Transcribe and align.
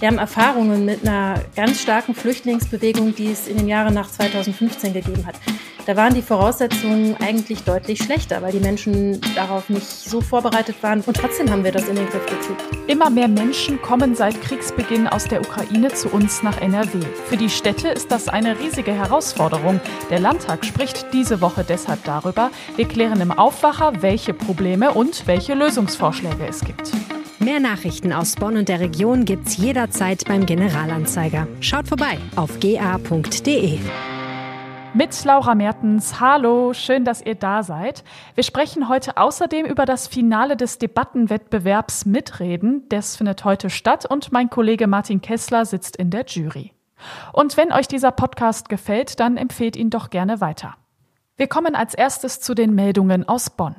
Wir 0.00 0.06
haben 0.06 0.18
Erfahrungen 0.18 0.84
mit 0.84 1.02
einer 1.02 1.42
ganz 1.56 1.80
starken 1.80 2.14
Flüchtlingsbewegung, 2.14 3.16
die 3.16 3.32
es 3.32 3.48
in 3.48 3.56
den 3.56 3.66
Jahren 3.66 3.94
nach 3.94 4.08
2015 4.08 4.92
gegeben 4.92 5.26
hat. 5.26 5.34
Da 5.86 5.96
waren 5.96 6.14
die 6.14 6.22
Voraussetzungen 6.22 7.16
eigentlich 7.18 7.64
deutlich 7.64 8.04
schlechter, 8.04 8.40
weil 8.40 8.52
die 8.52 8.60
Menschen 8.60 9.20
darauf 9.34 9.68
nicht 9.70 9.86
so 9.86 10.20
vorbereitet 10.20 10.76
waren. 10.82 11.00
Und 11.00 11.16
trotzdem 11.16 11.50
haben 11.50 11.64
wir 11.64 11.72
das 11.72 11.88
in 11.88 11.96
den 11.96 12.06
Griff 12.06 12.26
gekriegt. 12.26 12.62
Immer 12.86 13.10
mehr 13.10 13.26
Menschen 13.26 13.82
kommen 13.82 14.14
seit 14.14 14.40
Kriegsbeginn 14.40 15.08
aus 15.08 15.24
der 15.24 15.40
Ukraine 15.40 15.88
zu 15.88 16.10
uns 16.10 16.44
nach 16.44 16.60
NRW. 16.60 17.00
Für 17.26 17.36
die 17.36 17.50
Städte 17.50 17.88
ist 17.88 18.12
das 18.12 18.28
eine 18.28 18.56
riesige 18.60 18.92
Herausforderung. 18.92 19.80
Der 20.10 20.20
Landtag 20.20 20.64
spricht 20.64 21.06
diese 21.12 21.40
Woche 21.40 21.64
deshalb 21.68 22.04
darüber. 22.04 22.50
Wir 22.76 22.86
klären 22.86 23.20
im 23.20 23.32
Aufwacher, 23.32 23.94
welche 24.00 24.32
Probleme 24.32 24.92
und 24.92 25.26
welche 25.26 25.54
Lösungsvorschläge 25.54 26.46
es 26.46 26.60
gibt. 26.60 26.92
Mehr 27.40 27.60
Nachrichten 27.60 28.12
aus 28.12 28.34
Bonn 28.34 28.56
und 28.56 28.68
der 28.68 28.80
Region 28.80 29.24
gibt's 29.24 29.56
jederzeit 29.56 30.24
beim 30.26 30.44
Generalanzeiger. 30.44 31.46
Schaut 31.60 31.86
vorbei 31.86 32.18
auf 32.34 32.58
ga.de. 32.58 33.78
Mit 34.92 35.24
Laura 35.24 35.54
Mertens. 35.54 36.18
Hallo, 36.18 36.72
schön, 36.72 37.04
dass 37.04 37.22
ihr 37.22 37.36
da 37.36 37.62
seid. 37.62 38.02
Wir 38.34 38.42
sprechen 38.42 38.88
heute 38.88 39.18
außerdem 39.18 39.66
über 39.66 39.84
das 39.84 40.08
Finale 40.08 40.56
des 40.56 40.78
Debattenwettbewerbs 40.78 42.06
Mitreden. 42.06 42.88
Das 42.88 43.14
findet 43.14 43.44
heute 43.44 43.70
statt 43.70 44.04
und 44.04 44.32
mein 44.32 44.50
Kollege 44.50 44.88
Martin 44.88 45.20
Kessler 45.20 45.64
sitzt 45.64 45.94
in 45.94 46.10
der 46.10 46.24
Jury. 46.26 46.72
Und 47.32 47.56
wenn 47.56 47.72
euch 47.72 47.86
dieser 47.86 48.10
Podcast 48.10 48.68
gefällt, 48.68 49.20
dann 49.20 49.36
empfehlt 49.36 49.76
ihn 49.76 49.90
doch 49.90 50.10
gerne 50.10 50.40
weiter. 50.40 50.74
Wir 51.36 51.46
kommen 51.46 51.76
als 51.76 51.94
erstes 51.94 52.40
zu 52.40 52.54
den 52.54 52.74
Meldungen 52.74 53.28
aus 53.28 53.48
Bonn. 53.50 53.76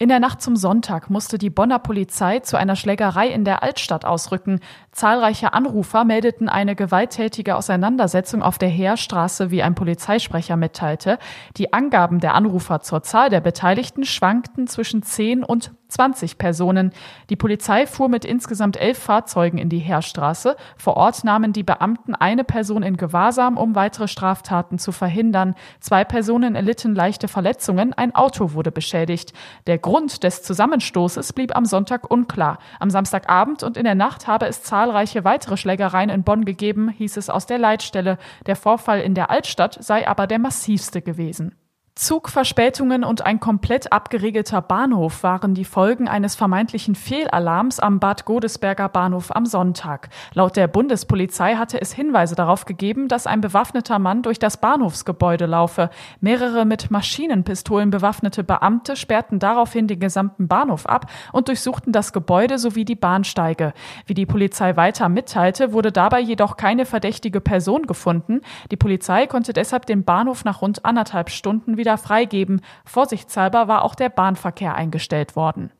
In 0.00 0.08
der 0.08 0.20
Nacht 0.20 0.40
zum 0.40 0.54
Sonntag 0.54 1.10
musste 1.10 1.38
die 1.38 1.50
Bonner 1.50 1.80
Polizei 1.80 2.38
zu 2.38 2.56
einer 2.56 2.76
Schlägerei 2.76 3.26
in 3.26 3.44
der 3.44 3.64
Altstadt 3.64 4.04
ausrücken. 4.04 4.60
Zahlreiche 4.92 5.54
Anrufer 5.54 6.04
meldeten 6.04 6.48
eine 6.48 6.76
gewalttätige 6.76 7.56
Auseinandersetzung 7.56 8.40
auf 8.40 8.58
der 8.58 8.68
Heerstraße, 8.68 9.50
wie 9.50 9.60
ein 9.60 9.74
Polizeisprecher 9.74 10.54
mitteilte. 10.54 11.18
Die 11.56 11.72
Angaben 11.72 12.20
der 12.20 12.34
Anrufer 12.34 12.80
zur 12.80 13.02
Zahl 13.02 13.28
der 13.28 13.40
Beteiligten 13.40 14.04
schwankten 14.04 14.68
zwischen 14.68 15.02
10 15.02 15.42
und 15.42 15.72
20 15.88 16.38
Personen. 16.38 16.92
Die 17.30 17.36
Polizei 17.36 17.86
fuhr 17.86 18.08
mit 18.08 18.24
insgesamt 18.24 18.76
elf 18.76 18.98
Fahrzeugen 18.98 19.58
in 19.58 19.68
die 19.68 19.78
Heerstraße. 19.78 20.56
Vor 20.76 20.96
Ort 20.96 21.24
nahmen 21.24 21.52
die 21.52 21.62
Beamten 21.62 22.14
eine 22.14 22.44
Person 22.44 22.82
in 22.82 22.96
Gewahrsam, 22.96 23.56
um 23.56 23.74
weitere 23.74 24.08
Straftaten 24.08 24.78
zu 24.78 24.92
verhindern. 24.92 25.54
Zwei 25.80 26.04
Personen 26.04 26.54
erlitten 26.54 26.94
leichte 26.94 27.28
Verletzungen, 27.28 27.92
ein 27.94 28.14
Auto 28.14 28.52
wurde 28.52 28.70
beschädigt. 28.70 29.32
Der 29.66 29.78
Grund 29.78 30.22
des 30.22 30.42
Zusammenstoßes 30.42 31.32
blieb 31.32 31.56
am 31.56 31.64
Sonntag 31.64 32.10
unklar. 32.10 32.58
Am 32.80 32.90
Samstagabend 32.90 33.62
und 33.62 33.76
in 33.76 33.84
der 33.84 33.94
Nacht 33.94 34.26
habe 34.26 34.46
es 34.46 34.62
zahlreiche 34.62 35.24
weitere 35.24 35.56
Schlägereien 35.56 36.10
in 36.10 36.22
Bonn 36.22 36.44
gegeben, 36.44 36.90
hieß 36.90 37.16
es 37.16 37.30
aus 37.30 37.46
der 37.46 37.58
Leitstelle. 37.58 38.18
Der 38.46 38.56
Vorfall 38.56 39.00
in 39.00 39.14
der 39.14 39.30
Altstadt 39.30 39.78
sei 39.82 40.06
aber 40.06 40.26
der 40.26 40.38
massivste 40.38 41.02
gewesen. 41.02 41.54
Zugverspätungen 41.98 43.02
und 43.02 43.26
ein 43.26 43.40
komplett 43.40 43.92
abgeriegelter 43.92 44.62
Bahnhof 44.62 45.24
waren 45.24 45.54
die 45.54 45.64
Folgen 45.64 46.06
eines 46.06 46.36
vermeintlichen 46.36 46.94
Fehlalarms 46.94 47.80
am 47.80 47.98
Bad 47.98 48.24
Godesberger 48.24 48.88
Bahnhof 48.88 49.34
am 49.34 49.46
Sonntag. 49.46 50.08
Laut 50.32 50.54
der 50.54 50.68
Bundespolizei 50.68 51.56
hatte 51.56 51.80
es 51.80 51.92
Hinweise 51.92 52.36
darauf 52.36 52.66
gegeben, 52.66 53.08
dass 53.08 53.26
ein 53.26 53.40
bewaffneter 53.40 53.98
Mann 53.98 54.22
durch 54.22 54.38
das 54.38 54.58
Bahnhofsgebäude 54.58 55.46
laufe. 55.46 55.90
Mehrere 56.20 56.64
mit 56.64 56.92
Maschinenpistolen 56.92 57.90
bewaffnete 57.90 58.44
Beamte 58.44 58.94
sperrten 58.94 59.40
daraufhin 59.40 59.88
den 59.88 59.98
gesamten 59.98 60.46
Bahnhof 60.46 60.86
ab 60.86 61.10
und 61.32 61.48
durchsuchten 61.48 61.92
das 61.92 62.12
Gebäude 62.12 62.58
sowie 62.58 62.84
die 62.84 62.94
Bahnsteige. 62.94 63.72
Wie 64.06 64.14
die 64.14 64.24
Polizei 64.24 64.76
weiter 64.76 65.08
mitteilte, 65.08 65.72
wurde 65.72 65.90
dabei 65.90 66.20
jedoch 66.20 66.56
keine 66.56 66.86
verdächtige 66.86 67.40
Person 67.40 67.88
gefunden. 67.88 68.42
Die 68.70 68.76
Polizei 68.76 69.26
konnte 69.26 69.52
deshalb 69.52 69.86
den 69.86 70.04
Bahnhof 70.04 70.44
nach 70.44 70.62
rund 70.62 70.84
anderthalb 70.84 71.30
Stunden 71.30 71.76
wieder 71.76 71.87
wieder 71.88 71.96
freigeben. 71.96 72.60
Vorsichtshalber 72.84 73.66
war 73.66 73.82
auch 73.82 73.94
der 73.94 74.10
Bahnverkehr 74.10 74.74
eingestellt 74.74 75.36
worden. 75.36 75.72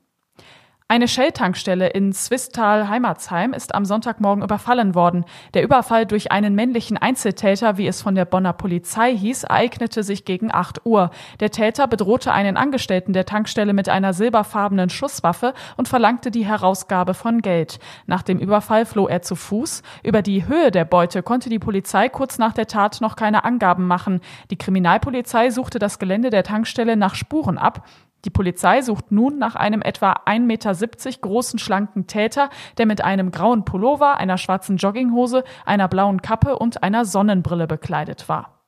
Eine 0.91 1.07
Shell-Tankstelle 1.07 1.89
in 1.89 2.15
Swisttal 2.15 2.89
Heimatsheim 2.89 3.53
ist 3.53 3.75
am 3.75 3.85
Sonntagmorgen 3.85 4.43
überfallen 4.43 4.95
worden. 4.95 5.27
Der 5.53 5.63
Überfall 5.63 6.07
durch 6.07 6.33
einen 6.33 6.55
männlichen 6.55 6.97
Einzeltäter, 6.97 7.77
wie 7.77 7.87
es 7.87 8.01
von 8.01 8.15
der 8.15 8.25
Bonner 8.25 8.55
Polizei 8.55 9.15
hieß, 9.15 9.45
ereignete 9.45 10.03
sich 10.03 10.25
gegen 10.25 10.51
8 10.51 10.87
Uhr. 10.87 11.11
Der 11.41 11.51
Täter 11.51 11.89
bedrohte 11.89 12.33
einen 12.33 12.57
Angestellten 12.57 13.13
der 13.13 13.27
Tankstelle 13.27 13.75
mit 13.75 13.91
einer 13.91 14.15
silberfarbenen 14.15 14.89
Schusswaffe 14.89 15.53
und 15.77 15.89
verlangte 15.89 16.31
die 16.31 16.47
Herausgabe 16.47 17.13
von 17.13 17.43
Geld. 17.43 17.81
Nach 18.07 18.23
dem 18.23 18.39
Überfall 18.39 18.87
floh 18.87 19.09
er 19.09 19.21
zu 19.21 19.37
Fuß. 19.37 19.83
Über 20.03 20.23
die 20.23 20.49
Höhe 20.49 20.71
der 20.71 20.87
Beute 20.87 21.23
konnte 21.23 21.51
die 21.51 21.59
Polizei 21.59 22.09
kurz 22.09 22.39
nach 22.39 22.55
der 22.55 22.67
Tat 22.67 23.03
noch 23.03 23.15
keine 23.15 23.45
Angaben 23.45 23.87
machen. 23.87 24.23
Die 24.51 24.57
Kriminalpolizei 24.57 25.51
suchte 25.51 25.79
das 25.79 25.99
Gelände 25.99 26.31
der 26.31 26.45
Tankstelle 26.45 26.97
nach 26.97 27.15
Spuren 27.15 27.59
ab. 27.59 27.87
Die 28.25 28.31
Polizei 28.31 28.83
sucht 28.83 29.13
nun 29.13 29.39
nach 29.39 29.55
einem 29.55 29.81
etwa 29.81 30.13
1,70 30.27 30.41
Meter 30.41 30.75
großen 31.21 31.59
schlanken 31.59 32.07
Täter, 32.07 32.51
der 32.77 32.87
mit 32.87 33.03
einem 33.03 33.31
grauen 33.31 33.65
Pullover, 33.65 34.17
einer 34.17 34.39
schwarzen 34.39 34.77
Jogginghose, 34.77 35.45
einer 35.65 35.89
blauen 35.89 36.21
Kappe 36.23 36.59
und 36.59 36.83
einer 36.83 37.05
Sonnenbrille 37.05 37.67
bekleidet 37.67 38.29
war. 38.29 38.65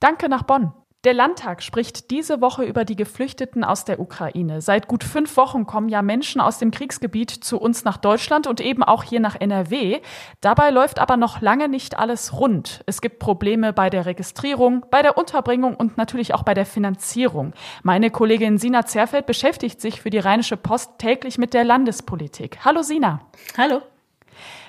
Danke 0.00 0.28
nach 0.28 0.42
Bonn. 0.44 0.72
Der 1.04 1.14
Landtag 1.14 1.62
spricht 1.62 2.10
diese 2.10 2.42
Woche 2.42 2.62
über 2.62 2.84
die 2.84 2.94
Geflüchteten 2.94 3.64
aus 3.64 3.86
der 3.86 4.00
Ukraine. 4.00 4.60
Seit 4.60 4.86
gut 4.86 5.02
fünf 5.02 5.34
Wochen 5.38 5.64
kommen 5.64 5.88
ja 5.88 6.02
Menschen 6.02 6.42
aus 6.42 6.58
dem 6.58 6.70
Kriegsgebiet 6.70 7.30
zu 7.30 7.58
uns 7.58 7.84
nach 7.84 7.96
Deutschland 7.96 8.46
und 8.46 8.60
eben 8.60 8.82
auch 8.82 9.02
hier 9.02 9.20
nach 9.20 9.34
NRW. 9.40 10.02
Dabei 10.42 10.68
läuft 10.68 10.98
aber 10.98 11.16
noch 11.16 11.40
lange 11.40 11.70
nicht 11.70 11.98
alles 11.98 12.38
rund. 12.38 12.84
Es 12.84 13.00
gibt 13.00 13.18
Probleme 13.18 13.72
bei 13.72 13.88
der 13.88 14.04
Registrierung, 14.04 14.84
bei 14.90 15.00
der 15.00 15.16
Unterbringung 15.16 15.74
und 15.74 15.96
natürlich 15.96 16.34
auch 16.34 16.42
bei 16.42 16.52
der 16.52 16.66
Finanzierung. 16.66 17.54
Meine 17.82 18.10
Kollegin 18.10 18.58
Sina 18.58 18.84
Zerfeld 18.84 19.24
beschäftigt 19.24 19.80
sich 19.80 20.02
für 20.02 20.10
die 20.10 20.18
Rheinische 20.18 20.58
Post 20.58 20.98
täglich 20.98 21.38
mit 21.38 21.54
der 21.54 21.64
Landespolitik. 21.64 22.58
Hallo 22.62 22.82
Sina. 22.82 23.22
Hallo. 23.56 23.80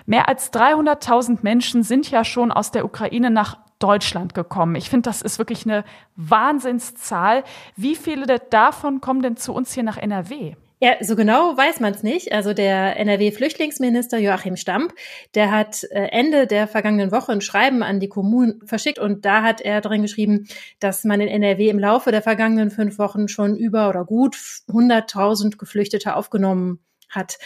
Mehr 0.06 0.30
als 0.30 0.54
300.000 0.54 1.40
Menschen 1.42 1.84
sind 1.84 2.10
ja 2.10 2.24
schon 2.24 2.54
aus 2.54 2.72
der 2.72 2.86
Ukraine 2.86 3.32
nach 3.32 3.58
Deutschland 3.82 4.34
gekommen. 4.34 4.76
Ich 4.76 4.90
finde, 4.90 5.10
das 5.10 5.22
ist 5.22 5.38
wirklich 5.38 5.66
eine 5.66 5.84
Wahnsinnszahl. 6.16 7.44
Wie 7.76 7.96
viele 7.96 8.40
davon 8.50 9.02
kommen 9.02 9.22
denn 9.22 9.38
zu 9.38 9.54
uns 9.54 9.74
hier 9.74 9.84
nach 9.84 9.98
NRW? 9.98 10.56
Ja, 10.84 10.96
so 11.00 11.16
genau 11.16 11.56
weiß 11.56 11.80
man 11.80 11.94
es 11.94 12.02
nicht. 12.02 12.32
Also 12.32 12.56
der 12.56 12.98
NRW-Flüchtlingsminister 12.98 14.18
Joachim 14.18 14.56
Stamp, 14.56 14.96
der 15.36 15.52
hat 15.52 15.84
äh, 15.84 16.08
Ende 16.08 16.48
der 16.48 16.68
vergangenen 16.68 17.12
Woche 17.12 17.32
ein 17.32 17.42
Schreiben 17.42 17.84
an 17.84 18.00
die 18.00 18.10
Kommunen 18.10 18.66
verschickt 18.66 18.98
und 18.98 19.24
da 19.24 19.44
hat 19.44 19.62
er 19.62 19.82
drin 19.82 20.02
geschrieben, 20.02 20.48
dass 20.80 21.04
man 21.04 21.22
in 21.22 21.28
NRW 21.28 21.70
im 21.70 21.78
Laufe 21.78 22.10
der 22.10 22.24
vergangenen 22.24 22.72
fünf 22.72 22.98
Wochen 22.98 23.28
schon 23.28 23.56
über 23.56 23.90
oder 23.90 24.06
gut 24.06 24.36
100.000 24.70 25.58
Geflüchtete 25.58 26.16
aufgenommen 26.16 26.80
hat. 27.10 27.38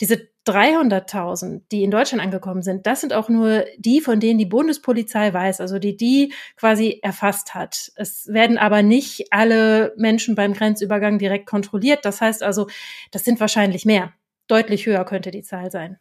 Diese 0.00 0.28
300.000, 0.46 1.62
die 1.70 1.82
in 1.82 1.90
Deutschland 1.90 2.22
angekommen 2.22 2.62
sind, 2.62 2.86
das 2.86 3.00
sind 3.00 3.12
auch 3.12 3.28
nur 3.28 3.64
die, 3.76 4.00
von 4.00 4.20
denen 4.20 4.38
die 4.38 4.46
Bundespolizei 4.46 5.32
weiß, 5.32 5.60
also 5.60 5.78
die 5.78 5.96
die 5.96 6.32
quasi 6.56 6.98
erfasst 7.02 7.54
hat. 7.54 7.92
Es 7.96 8.26
werden 8.28 8.56
aber 8.56 8.82
nicht 8.82 9.32
alle 9.32 9.92
Menschen 9.96 10.34
beim 10.34 10.54
Grenzübergang 10.54 11.18
direkt 11.18 11.46
kontrolliert. 11.46 12.04
Das 12.04 12.20
heißt 12.20 12.42
also, 12.42 12.68
das 13.10 13.24
sind 13.24 13.38
wahrscheinlich 13.38 13.84
mehr. 13.84 14.14
Deutlich 14.48 14.86
höher 14.86 15.04
könnte 15.04 15.30
die 15.30 15.42
Zahl 15.42 15.70
sein. 15.70 15.98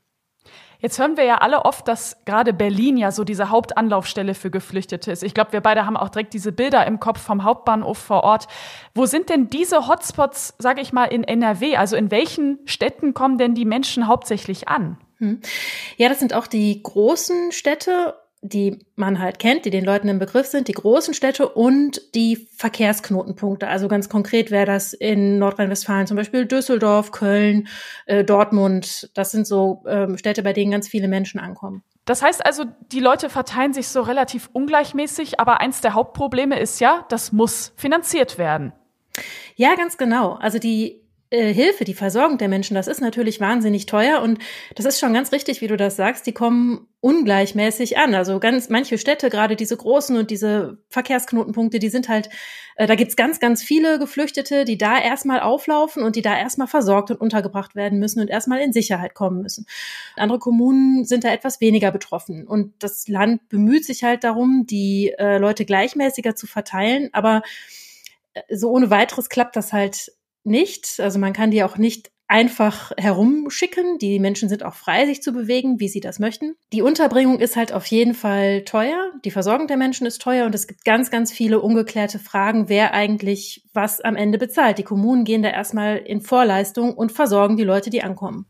Jetzt 0.81 0.97
hören 0.97 1.17
wir 1.17 1.25
ja 1.25 1.39
alle 1.39 1.65
oft, 1.65 1.87
dass 1.89 2.23
gerade 2.23 2.53
Berlin 2.53 2.95
ja 2.95 3.11
so 3.11 3.25
diese 3.25 3.49
Hauptanlaufstelle 3.49 4.33
für 4.33 4.49
Geflüchtete 4.49 5.11
ist. 5.11 5.23
Ich 5.23 5.33
glaube, 5.33 5.51
wir 5.51 5.59
beide 5.59 5.85
haben 5.85 5.97
auch 5.97 6.07
direkt 6.07 6.33
diese 6.33 6.53
Bilder 6.53 6.87
im 6.87 7.01
Kopf 7.01 7.19
vom 7.19 7.43
Hauptbahnhof 7.43 7.97
vor 7.97 8.23
Ort. 8.23 8.47
Wo 8.95 9.05
sind 9.05 9.29
denn 9.29 9.49
diese 9.49 9.87
Hotspots, 9.87 10.55
sage 10.57 10.79
ich 10.79 10.93
mal, 10.93 11.05
in 11.05 11.25
NRW? 11.25 11.75
Also 11.75 11.97
in 11.97 12.11
welchen 12.11 12.59
Städten 12.65 13.13
kommen 13.13 13.37
denn 13.37 13.55
die 13.55 13.65
Menschen 13.65 14.07
hauptsächlich 14.07 14.69
an? 14.69 14.97
Hm. 15.17 15.41
Ja, 15.97 16.07
das 16.07 16.19
sind 16.19 16.33
auch 16.33 16.47
die 16.47 16.81
großen 16.81 17.51
Städte 17.51 18.15
die 18.41 18.79
man 18.95 19.19
halt 19.19 19.37
kennt, 19.39 19.65
die 19.65 19.69
den 19.69 19.83
Leuten 19.83 20.07
im 20.07 20.19
Begriff 20.19 20.47
sind, 20.47 20.67
die 20.67 20.73
großen 20.73 21.13
Städte 21.13 21.49
und 21.49 22.01
die 22.15 22.47
Verkehrsknotenpunkte. 22.55 23.67
Also 23.67 23.87
ganz 23.87 24.07
konkret 24.07 24.49
wäre 24.49 24.65
das 24.65 24.93
in 24.93 25.39
Nordrhein-Westfalen 25.39 26.07
zum 26.07 26.15
Beispiel 26.15 26.45
Düsseldorf, 26.45 27.11
Köln, 27.11 27.67
äh, 28.05 28.23
Dortmund. 28.23 29.09
Das 29.13 29.31
sind 29.31 29.45
so 29.45 29.83
ähm, 29.87 30.17
Städte, 30.17 30.41
bei 30.41 30.53
denen 30.53 30.71
ganz 30.71 30.87
viele 30.87 31.07
Menschen 31.07 31.39
ankommen. 31.39 31.83
Das 32.05 32.21
heißt 32.21 32.45
also, 32.45 32.63
die 32.91 33.01
Leute 33.01 33.29
verteilen 33.29 33.73
sich 33.73 33.89
so 33.89 34.01
relativ 34.01 34.49
ungleichmäßig, 34.53 35.39
aber 35.39 35.59
eins 35.59 35.81
der 35.81 35.93
Hauptprobleme 35.93 36.59
ist 36.59 36.79
ja, 36.79 37.05
das 37.09 37.31
muss 37.31 37.73
finanziert 37.75 38.37
werden. 38.37 38.73
Ja, 39.55 39.75
ganz 39.75 39.97
genau. 39.97 40.33
Also 40.35 40.59
die 40.59 40.98
äh, 41.31 41.53
Hilfe, 41.53 41.83
die 41.83 41.93
Versorgung 41.93 42.37
der 42.39 42.47
Menschen, 42.47 42.73
das 42.73 42.87
ist 42.87 43.01
natürlich 43.01 43.39
wahnsinnig 43.39 43.85
teuer 43.85 44.21
und 44.21 44.39
das 44.75 44.85
ist 44.85 44.99
schon 44.99 45.13
ganz 45.13 45.31
richtig, 45.31 45.61
wie 45.61 45.67
du 45.67 45.77
das 45.77 45.95
sagst, 45.95 46.25
die 46.25 46.33
kommen 46.33 46.87
ungleichmäßig 47.01 47.97
an. 47.97 48.15
Also 48.15 48.39
ganz 48.39 48.69
manche 48.69 48.97
Städte, 48.97 49.29
gerade 49.29 49.55
diese 49.55 49.77
großen 49.77 50.17
und 50.17 50.31
diese 50.31 50.79
Verkehrsknotenpunkte, 50.89 51.77
die 51.77 51.89
sind 51.89 52.09
halt, 52.09 52.29
äh, 52.77 52.87
da 52.87 52.95
gibt's 52.95 53.15
ganz, 53.15 53.39
ganz 53.39 53.61
viele 53.61 53.99
Geflüchtete, 53.99 54.65
die 54.65 54.77
da 54.77 54.99
erstmal 54.99 55.39
auflaufen 55.39 56.03
und 56.03 56.15
die 56.15 56.23
da 56.23 56.35
erstmal 56.35 56.67
versorgt 56.67 57.11
und 57.11 57.21
untergebracht 57.21 57.75
werden 57.75 57.99
müssen 57.99 58.21
und 58.21 58.29
erstmal 58.29 58.61
in 58.61 58.73
Sicherheit 58.73 59.13
kommen 59.13 59.43
müssen. 59.43 59.67
Andere 60.15 60.39
Kommunen 60.39 61.05
sind 61.05 61.23
da 61.23 61.31
etwas 61.31 61.61
weniger 61.61 61.91
betroffen 61.91 62.47
und 62.47 62.73
das 62.79 63.07
Land 63.07 63.47
bemüht 63.49 63.85
sich 63.85 64.03
halt 64.03 64.23
darum, 64.23 64.65
die 64.67 65.13
äh, 65.19 65.37
Leute 65.37 65.63
gleichmäßiger 65.65 66.35
zu 66.35 66.47
verteilen, 66.47 67.09
aber 67.13 67.43
äh, 68.33 68.41
so 68.55 68.71
ohne 68.71 68.89
weiteres 68.89 69.29
klappt 69.29 69.55
das 69.55 69.73
halt 69.73 70.11
nicht. 70.49 70.99
Also 70.99 71.19
man 71.19 71.33
kann 71.33 71.51
die 71.51 71.63
auch 71.63 71.77
nicht 71.77 72.11
einfach 72.29 72.91
herumschicken. 72.95 73.97
Die 73.97 74.19
Menschen 74.19 74.49
sind 74.49 74.63
auch 74.63 74.75
frei, 74.75 75.05
sich 75.07 75.21
zu 75.21 75.33
bewegen, 75.33 75.79
wie 75.79 75.87
sie 75.87 75.99
das 75.99 76.19
möchten. 76.19 76.55
Die 76.71 76.83
Unterbringung 76.83 77.39
ist 77.39 77.55
halt 77.55 77.73
auf 77.73 77.87
jeden 77.87 78.13
Fall 78.13 78.63
teuer. 78.63 79.11
Die 79.25 79.31
Versorgung 79.31 79.67
der 79.67 79.77
Menschen 79.77 80.05
ist 80.05 80.21
teuer 80.21 80.45
und 80.45 80.53
es 80.53 80.67
gibt 80.67 80.85
ganz, 80.85 81.09
ganz 81.09 81.31
viele 81.31 81.59
ungeklärte 81.59 82.19
Fragen, 82.19 82.69
wer 82.69 82.93
eigentlich 82.93 83.67
was 83.73 83.99
am 83.99 84.15
Ende 84.15 84.37
bezahlt. 84.37 84.77
Die 84.77 84.83
Kommunen 84.83 85.25
gehen 85.25 85.41
da 85.41 85.49
erstmal 85.49 85.97
in 85.97 86.21
Vorleistung 86.21 86.93
und 86.93 87.11
versorgen 87.11 87.57
die 87.57 87.63
Leute, 87.63 87.89
die 87.89 88.03
ankommen. 88.03 88.45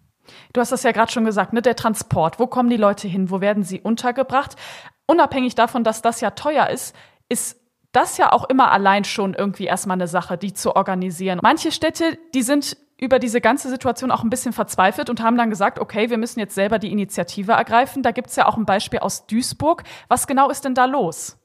Du 0.53 0.61
hast 0.61 0.71
das 0.71 0.83
ja 0.83 0.91
gerade 0.91 1.11
schon 1.11 1.25
gesagt, 1.25 1.53
ne? 1.53 1.61
Der 1.61 1.75
Transport. 1.75 2.37
Wo 2.37 2.47
kommen 2.47 2.69
die 2.69 2.77
Leute 2.77 3.07
hin? 3.07 3.31
Wo 3.31 3.41
werden 3.41 3.63
sie 3.63 3.79
untergebracht? 3.79 4.57
Unabhängig 5.07 5.55
davon, 5.55 5.83
dass 5.83 6.01
das 6.01 6.21
ja 6.21 6.31
teuer 6.31 6.69
ist, 6.69 6.93
ist 7.29 7.59
das 7.91 8.17
ja 8.17 8.31
auch 8.31 8.49
immer 8.49 8.71
allein 8.71 9.03
schon 9.03 9.33
irgendwie 9.33 9.65
erstmal 9.65 9.95
eine 9.95 10.07
Sache, 10.07 10.37
die 10.37 10.53
zu 10.53 10.75
organisieren. 10.75 11.39
Manche 11.41 11.71
Städte, 11.71 12.17
die 12.33 12.43
sind 12.43 12.77
über 12.99 13.17
diese 13.17 13.41
ganze 13.41 13.69
Situation 13.69 14.11
auch 14.11 14.23
ein 14.23 14.29
bisschen 14.29 14.53
verzweifelt 14.53 15.09
und 15.09 15.21
haben 15.21 15.37
dann 15.37 15.49
gesagt, 15.49 15.79
okay, 15.79 16.09
wir 16.09 16.17
müssen 16.17 16.39
jetzt 16.39 16.55
selber 16.55 16.79
die 16.79 16.91
Initiative 16.91 17.53
ergreifen. 17.53 18.03
Da 18.03 18.11
gibt's 18.11 18.35
ja 18.35 18.45
auch 18.45 18.57
ein 18.57 18.65
Beispiel 18.65 18.99
aus 18.99 19.25
Duisburg. 19.25 19.83
Was 20.09 20.27
genau 20.27 20.49
ist 20.49 20.65
denn 20.65 20.75
da 20.75 20.85
los? 20.85 21.37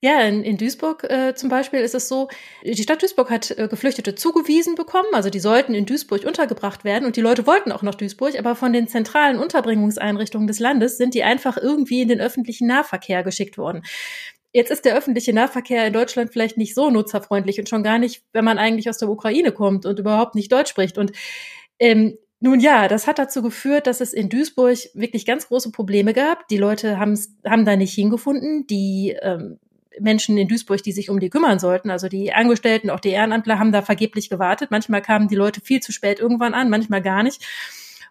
Ja, 0.00 0.20
in, 0.20 0.44
in 0.44 0.58
Duisburg 0.58 1.04
äh, 1.04 1.34
zum 1.34 1.48
Beispiel 1.48 1.80
ist 1.80 1.94
es 1.94 2.08
so, 2.08 2.28
die 2.62 2.82
Stadt 2.82 3.00
Duisburg 3.00 3.30
hat 3.30 3.50
äh, 3.52 3.68
Geflüchtete 3.68 4.14
zugewiesen 4.14 4.74
bekommen, 4.74 5.08
also 5.14 5.30
die 5.30 5.40
sollten 5.40 5.72
in 5.72 5.86
Duisburg 5.86 6.26
untergebracht 6.26 6.84
werden 6.84 7.06
und 7.06 7.16
die 7.16 7.22
Leute 7.22 7.46
wollten 7.46 7.72
auch 7.72 7.80
nach 7.80 7.94
Duisburg, 7.94 8.38
aber 8.38 8.54
von 8.54 8.74
den 8.74 8.86
zentralen 8.86 9.38
Unterbringungseinrichtungen 9.38 10.46
des 10.46 10.58
Landes 10.58 10.98
sind 10.98 11.14
die 11.14 11.24
einfach 11.24 11.56
irgendwie 11.56 12.02
in 12.02 12.08
den 12.08 12.20
öffentlichen 12.20 12.66
Nahverkehr 12.66 13.22
geschickt 13.22 13.56
worden. 13.56 13.82
Jetzt 14.54 14.70
ist 14.70 14.84
der 14.84 14.96
öffentliche 14.96 15.32
Nahverkehr 15.32 15.84
in 15.84 15.92
Deutschland 15.92 16.32
vielleicht 16.32 16.56
nicht 16.56 16.76
so 16.76 16.88
nutzerfreundlich 16.88 17.58
und 17.58 17.68
schon 17.68 17.82
gar 17.82 17.98
nicht, 17.98 18.22
wenn 18.32 18.44
man 18.44 18.56
eigentlich 18.56 18.88
aus 18.88 18.98
der 18.98 19.10
Ukraine 19.10 19.50
kommt 19.50 19.84
und 19.84 19.98
überhaupt 19.98 20.36
nicht 20.36 20.52
Deutsch 20.52 20.70
spricht. 20.70 20.96
Und 20.96 21.10
ähm, 21.80 22.16
nun 22.38 22.60
ja, 22.60 22.86
das 22.86 23.08
hat 23.08 23.18
dazu 23.18 23.42
geführt, 23.42 23.88
dass 23.88 24.00
es 24.00 24.12
in 24.12 24.28
Duisburg 24.28 24.78
wirklich 24.94 25.26
ganz 25.26 25.48
große 25.48 25.72
Probleme 25.72 26.12
gab. 26.12 26.46
Die 26.46 26.56
Leute 26.56 27.00
haben 27.00 27.64
da 27.64 27.74
nicht 27.74 27.94
hingefunden. 27.94 28.64
Die 28.68 29.16
ähm, 29.20 29.58
Menschen 29.98 30.38
in 30.38 30.46
Duisburg, 30.46 30.84
die 30.84 30.92
sich 30.92 31.10
um 31.10 31.18
die 31.18 31.30
kümmern 31.30 31.58
sollten, 31.58 31.90
also 31.90 32.08
die 32.08 32.32
Angestellten, 32.32 32.90
auch 32.90 33.00
die 33.00 33.10
Ehrenamtler, 33.10 33.58
haben 33.58 33.72
da 33.72 33.82
vergeblich 33.82 34.30
gewartet. 34.30 34.70
Manchmal 34.70 35.02
kamen 35.02 35.26
die 35.26 35.34
Leute 35.34 35.62
viel 35.62 35.80
zu 35.80 35.90
spät 35.90 36.20
irgendwann 36.20 36.54
an, 36.54 36.70
manchmal 36.70 37.02
gar 37.02 37.24
nicht. 37.24 37.44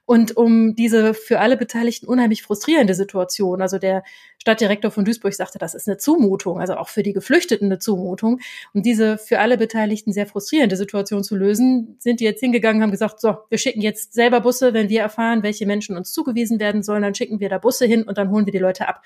Und 0.05 0.35
um 0.35 0.75
diese 0.75 1.13
für 1.13 1.39
alle 1.39 1.55
Beteiligten 1.55 2.07
unheimlich 2.07 2.43
frustrierende 2.43 2.93
Situation, 2.93 3.61
also 3.61 3.77
der 3.77 4.03
Stadtdirektor 4.37 4.91
von 4.91 5.05
Duisburg 5.05 5.33
sagte, 5.33 5.59
das 5.59 5.73
ist 5.73 5.87
eine 5.87 5.97
Zumutung, 5.97 6.59
also 6.59 6.75
auch 6.75 6.89
für 6.89 7.03
die 7.03 7.13
Geflüchteten 7.13 7.67
eine 7.67 7.79
Zumutung. 7.79 8.41
Um 8.73 8.83
diese 8.83 9.17
für 9.17 9.39
alle 9.39 9.57
Beteiligten 9.57 10.11
sehr 10.11 10.27
frustrierende 10.27 10.75
Situation 10.75 11.23
zu 11.23 11.37
lösen, 11.37 11.95
sind 11.99 12.19
die 12.19 12.25
jetzt 12.25 12.41
hingegangen, 12.41 12.81
haben 12.81 12.91
gesagt, 12.91 13.21
so, 13.21 13.37
wir 13.49 13.57
schicken 13.57 13.81
jetzt 13.81 14.13
selber 14.13 14.41
Busse, 14.41 14.73
wenn 14.73 14.89
wir 14.89 15.01
erfahren, 15.01 15.43
welche 15.43 15.65
Menschen 15.65 15.95
uns 15.95 16.11
zugewiesen 16.11 16.59
werden 16.59 16.83
sollen, 16.83 17.03
dann 17.03 17.15
schicken 17.15 17.39
wir 17.39 17.47
da 17.47 17.57
Busse 17.57 17.85
hin 17.85 18.03
und 18.03 18.17
dann 18.17 18.29
holen 18.29 18.45
wir 18.45 18.53
die 18.53 18.59
Leute 18.59 18.89
ab. 18.89 19.03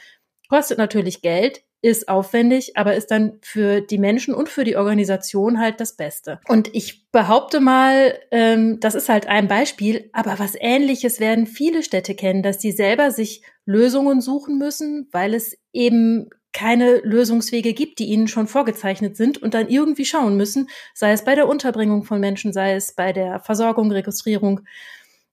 Kostet 0.49 0.77
natürlich 0.77 1.21
Geld, 1.21 1.63
ist 1.81 2.09
aufwendig, 2.09 2.75
aber 2.75 2.95
ist 2.95 3.11
dann 3.11 3.39
für 3.41 3.81
die 3.81 3.99
Menschen 3.99 4.33
und 4.33 4.49
für 4.49 4.63
die 4.63 4.75
Organisation 4.75 5.59
halt 5.59 5.79
das 5.79 5.95
Beste. 5.95 6.39
Und 6.47 6.73
ich 6.73 7.09
behaupte 7.11 7.59
mal, 7.59 8.17
ähm, 8.31 8.79
das 8.79 8.95
ist 8.95 9.09
halt 9.09 9.27
ein 9.27 9.47
Beispiel, 9.47 10.09
aber 10.11 10.39
was 10.39 10.55
ähnliches 10.59 11.19
werden 11.19 11.45
viele 11.45 11.83
Städte 11.83 12.15
kennen, 12.15 12.41
dass 12.41 12.57
die 12.57 12.71
selber 12.71 13.11
sich 13.11 13.43
Lösungen 13.65 14.21
suchen 14.21 14.57
müssen, 14.57 15.07
weil 15.11 15.33
es 15.33 15.57
eben 15.71 16.29
keine 16.51 17.01
Lösungswege 17.01 17.73
gibt, 17.73 17.99
die 17.99 18.05
ihnen 18.05 18.27
schon 18.27 18.47
vorgezeichnet 18.47 19.15
sind 19.15 19.37
und 19.37 19.53
dann 19.53 19.69
irgendwie 19.69 20.05
schauen 20.05 20.37
müssen, 20.37 20.69
sei 20.95 21.11
es 21.11 21.23
bei 21.23 21.35
der 21.35 21.47
Unterbringung 21.47 22.03
von 22.03 22.19
Menschen, 22.19 22.51
sei 22.51 22.73
es 22.73 22.93
bei 22.93 23.13
der 23.13 23.39
Versorgung, 23.41 23.91
Registrierung 23.91 24.61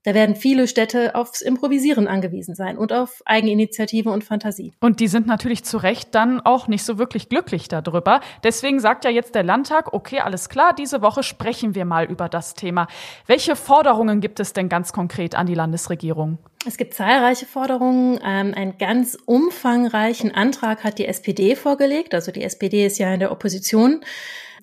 da 0.05 0.15
werden 0.15 0.37
viele 0.37 0.69
Städte 0.69 1.15
aufs 1.15 1.41
Improvisieren 1.41 2.07
angewiesen 2.07 2.55
sein 2.55 2.77
und 2.77 2.93
auf 2.93 3.23
Eigeninitiative 3.25 4.11
und 4.11 4.23
Fantasie. 4.23 4.73
Und 4.81 5.01
die 5.01 5.09
sind 5.09 5.27
natürlich 5.27 5.65
zu 5.65 5.79
Recht 5.79 6.15
dann 6.15 6.41
auch 6.41 6.69
nicht 6.69 6.85
so 6.85 6.99
wirklich 6.99 7.29
glücklich 7.31 7.69
darüber. 7.69 8.21
Deswegen 8.43 8.81
sagt 8.81 9.05
ja 9.05 9.11
jetzt 9.11 9.35
der 9.35 9.43
Landtag, 9.43 9.93
okay, 9.95 10.21
alles 10.21 10.49
klar, 10.49 10.75
diese 10.75 11.01
Woche 11.01 11.23
sprechen 11.23 11.75
wir 11.75 11.87
mal 11.87 12.05
über 12.05 12.29
das 12.29 12.55
Thema. 12.55 12.87
Welche 13.27 13.57
Forderungen 13.57 14.21
gibt 14.21 14.41
es 14.41 14.53
denn 14.53 14.69
ganz 14.69 14.93
konkret 14.93 15.35
an 15.35 15.47
die 15.47 15.55
Landesregierung? 15.55 16.39
Es 16.67 16.77
gibt 16.77 16.95
zahlreiche 16.95 17.47
Forderungen. 17.47 18.19
Ähm, 18.25 18.53
einen 18.55 18.79
ganz 18.79 19.19
umfangreichen 19.27 20.35
Antrag 20.35 20.85
hat 20.85 20.99
die 20.99 21.07
SPD 21.07 21.57
vorgelegt. 21.57 22.15
Also 22.15 22.31
die 22.31 22.43
SPD 22.43 22.87
ist 22.87 22.99
ja 22.99 23.13
in 23.13 23.21
der 23.21 23.33
Opposition. 23.33 24.03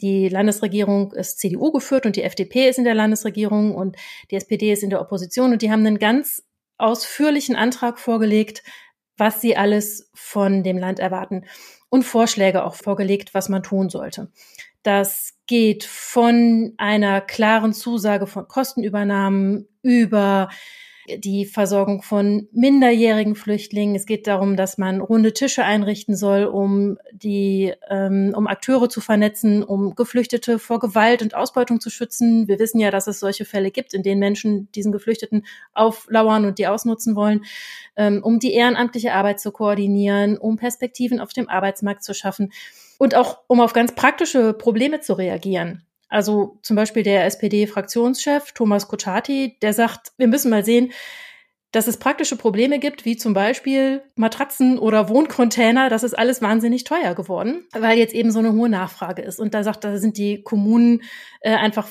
Die 0.01 0.29
Landesregierung 0.29 1.13
ist 1.13 1.39
CDU 1.39 1.71
geführt 1.71 2.05
und 2.05 2.15
die 2.15 2.23
FDP 2.23 2.69
ist 2.69 2.79
in 2.79 2.85
der 2.85 2.95
Landesregierung 2.95 3.75
und 3.75 3.95
die 4.31 4.35
SPD 4.35 4.71
ist 4.71 4.83
in 4.83 4.89
der 4.89 5.01
Opposition 5.01 5.51
und 5.51 5.61
die 5.61 5.71
haben 5.71 5.85
einen 5.85 5.99
ganz 5.99 6.43
ausführlichen 6.77 7.55
Antrag 7.55 7.99
vorgelegt, 7.99 8.63
was 9.17 9.39
sie 9.39 9.55
alles 9.55 10.09
von 10.15 10.63
dem 10.63 10.77
Land 10.77 10.99
erwarten 10.99 11.45
und 11.89 12.03
Vorschläge 12.03 12.63
auch 12.63 12.75
vorgelegt, 12.75 13.33
was 13.33 13.49
man 13.49 13.61
tun 13.61 13.89
sollte. 13.89 14.31
Das 14.81 15.37
geht 15.45 15.83
von 15.83 16.73
einer 16.77 17.21
klaren 17.21 17.73
Zusage 17.73 18.25
von 18.25 18.47
Kostenübernahmen 18.47 19.67
über 19.83 20.49
die 21.07 21.45
Versorgung 21.45 22.01
von 22.01 22.47
minderjährigen 22.51 23.35
Flüchtlingen. 23.35 23.95
Es 23.95 24.05
geht 24.05 24.27
darum, 24.27 24.55
dass 24.55 24.77
man 24.77 25.01
runde 25.01 25.33
Tische 25.33 25.63
einrichten 25.63 26.15
soll, 26.15 26.45
um 26.45 26.97
die, 27.11 27.73
ähm, 27.89 28.33
um 28.35 28.47
Akteure 28.47 28.89
zu 28.89 29.01
vernetzen, 29.01 29.63
um 29.63 29.95
Geflüchtete 29.95 30.59
vor 30.59 30.79
Gewalt 30.79 31.21
und 31.21 31.35
Ausbeutung 31.35 31.79
zu 31.79 31.89
schützen. 31.89 32.47
Wir 32.47 32.59
wissen 32.59 32.79
ja, 32.79 32.91
dass 32.91 33.07
es 33.07 33.19
solche 33.19 33.45
Fälle 33.45 33.71
gibt, 33.71 33.93
in 33.93 34.03
denen 34.03 34.19
Menschen 34.19 34.71
diesen 34.73 34.91
Geflüchteten 34.91 35.45
auflauern 35.73 36.45
und 36.45 36.59
die 36.59 36.67
ausnutzen 36.67 37.15
wollen, 37.15 37.45
ähm, 37.95 38.21
um 38.23 38.39
die 38.39 38.53
ehrenamtliche 38.53 39.13
Arbeit 39.13 39.39
zu 39.39 39.51
koordinieren, 39.51 40.37
um 40.37 40.57
Perspektiven 40.57 41.19
auf 41.19 41.33
dem 41.33 41.49
Arbeitsmarkt 41.49 42.03
zu 42.03 42.13
schaffen 42.13 42.51
und 42.97 43.15
auch 43.15 43.39
um 43.47 43.59
auf 43.59 43.73
ganz 43.73 43.95
praktische 43.95 44.53
Probleme 44.53 45.01
zu 45.01 45.13
reagieren. 45.13 45.85
Also 46.11 46.59
zum 46.61 46.75
Beispiel 46.75 47.03
der 47.03 47.25
SPD-Fraktionschef 47.25 48.51
Thomas 48.51 48.87
Kutschaty, 48.87 49.57
der 49.61 49.73
sagt, 49.73 50.11
wir 50.17 50.27
müssen 50.27 50.51
mal 50.51 50.63
sehen, 50.63 50.91
dass 51.71 51.87
es 51.87 51.95
praktische 51.95 52.35
Probleme 52.35 52.79
gibt, 52.79 53.05
wie 53.05 53.15
zum 53.15 53.33
Beispiel 53.33 54.03
Matratzen 54.15 54.77
oder 54.77 55.07
Wohncontainer. 55.07 55.89
Das 55.89 56.03
ist 56.03 56.13
alles 56.13 56.41
wahnsinnig 56.41 56.83
teuer 56.83 57.15
geworden, 57.15 57.65
weil 57.71 57.97
jetzt 57.97 58.13
eben 58.13 58.31
so 58.31 58.39
eine 58.39 58.51
hohe 58.51 58.67
Nachfrage 58.67 59.21
ist. 59.21 59.39
Und 59.39 59.53
da 59.53 59.63
sagt, 59.63 59.85
da 59.85 59.97
sind 59.97 60.17
die 60.17 60.43
Kommunen 60.43 61.01
äh, 61.39 61.55
einfach 61.55 61.87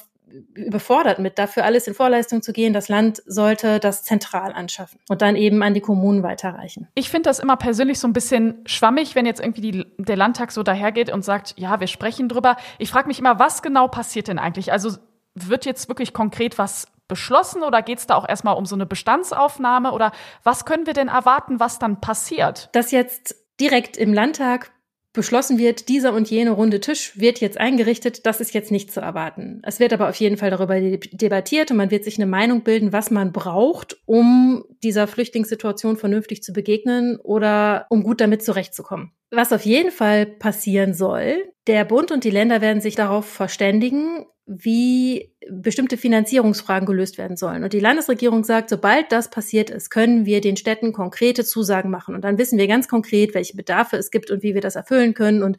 überfordert 0.54 1.18
mit, 1.18 1.38
dafür 1.38 1.64
alles 1.64 1.86
in 1.86 1.94
Vorleistung 1.94 2.42
zu 2.42 2.52
gehen. 2.52 2.72
Das 2.72 2.88
Land 2.88 3.22
sollte 3.26 3.80
das 3.80 4.04
zentral 4.04 4.52
anschaffen 4.52 5.00
und 5.08 5.22
dann 5.22 5.36
eben 5.36 5.62
an 5.62 5.74
die 5.74 5.80
Kommunen 5.80 6.22
weiterreichen. 6.22 6.88
Ich 6.94 7.10
finde 7.10 7.28
das 7.28 7.38
immer 7.38 7.56
persönlich 7.56 7.98
so 7.98 8.08
ein 8.08 8.12
bisschen 8.12 8.62
schwammig, 8.66 9.14
wenn 9.14 9.26
jetzt 9.26 9.40
irgendwie 9.40 9.72
die, 9.72 9.86
der 9.98 10.16
Landtag 10.16 10.52
so 10.52 10.62
dahergeht 10.62 11.12
und 11.12 11.24
sagt, 11.24 11.54
ja, 11.58 11.80
wir 11.80 11.86
sprechen 11.86 12.28
drüber. 12.28 12.56
Ich 12.78 12.90
frage 12.90 13.08
mich 13.08 13.18
immer, 13.18 13.38
was 13.38 13.62
genau 13.62 13.88
passiert 13.88 14.28
denn 14.28 14.38
eigentlich? 14.38 14.72
Also 14.72 14.96
wird 15.34 15.64
jetzt 15.64 15.88
wirklich 15.88 16.12
konkret 16.12 16.58
was 16.58 16.86
beschlossen 17.08 17.62
oder 17.62 17.82
geht 17.82 17.98
es 17.98 18.06
da 18.06 18.14
auch 18.14 18.28
erstmal 18.28 18.56
um 18.56 18.66
so 18.66 18.76
eine 18.76 18.86
Bestandsaufnahme 18.86 19.92
oder 19.92 20.12
was 20.44 20.64
können 20.64 20.86
wir 20.86 20.94
denn 20.94 21.08
erwarten, 21.08 21.58
was 21.58 21.78
dann 21.78 22.00
passiert? 22.00 22.70
Dass 22.72 22.92
jetzt 22.92 23.34
direkt 23.60 23.96
im 23.96 24.14
Landtag 24.14 24.70
beschlossen 25.12 25.58
wird, 25.58 25.88
dieser 25.88 26.12
und 26.12 26.30
jene 26.30 26.50
runde 26.50 26.80
Tisch 26.80 27.18
wird 27.18 27.40
jetzt 27.40 27.58
eingerichtet, 27.58 28.26
das 28.26 28.40
ist 28.40 28.54
jetzt 28.54 28.70
nicht 28.70 28.92
zu 28.92 29.00
erwarten. 29.00 29.60
Es 29.64 29.80
wird 29.80 29.92
aber 29.92 30.08
auf 30.08 30.16
jeden 30.16 30.36
Fall 30.36 30.50
darüber 30.50 30.80
debattiert 30.80 31.70
und 31.70 31.76
man 31.76 31.90
wird 31.90 32.04
sich 32.04 32.16
eine 32.16 32.26
Meinung 32.26 32.62
bilden, 32.62 32.92
was 32.92 33.10
man 33.10 33.32
braucht, 33.32 33.96
um 34.06 34.64
dieser 34.82 35.08
Flüchtlingssituation 35.08 35.96
vernünftig 35.96 36.42
zu 36.42 36.52
begegnen 36.52 37.18
oder 37.18 37.86
um 37.90 38.02
gut 38.02 38.20
damit 38.20 38.44
zurechtzukommen. 38.44 39.12
Was 39.30 39.52
auf 39.52 39.64
jeden 39.64 39.92
Fall 39.92 40.26
passieren 40.26 40.94
soll, 40.94 41.44
Der 41.66 41.84
Bund 41.84 42.10
und 42.10 42.24
die 42.24 42.30
Länder 42.30 42.60
werden 42.60 42.80
sich 42.80 42.96
darauf 42.96 43.26
verständigen, 43.26 44.26
wie 44.46 45.32
bestimmte 45.48 45.96
Finanzierungsfragen 45.96 46.84
gelöst 46.84 47.18
werden 47.18 47.36
sollen. 47.36 47.62
Und 47.62 47.72
die 47.72 47.78
Landesregierung 47.78 48.42
sagt, 48.42 48.70
sobald 48.70 49.12
das 49.12 49.30
passiert 49.30 49.70
ist, 49.70 49.90
können 49.90 50.26
wir 50.26 50.40
den 50.40 50.56
Städten 50.56 50.92
konkrete 50.92 51.44
Zusagen 51.44 51.90
machen. 51.90 52.16
Und 52.16 52.22
dann 52.22 52.38
wissen 52.38 52.58
wir 52.58 52.66
ganz 52.66 52.88
konkret, 52.88 53.34
welche 53.34 53.56
Bedarfe 53.56 53.96
es 53.96 54.10
gibt 54.10 54.32
und 54.32 54.42
wie 54.42 54.54
wir 54.54 54.60
das 54.60 54.74
erfüllen 54.74 55.14
können 55.14 55.44
und 55.44 55.58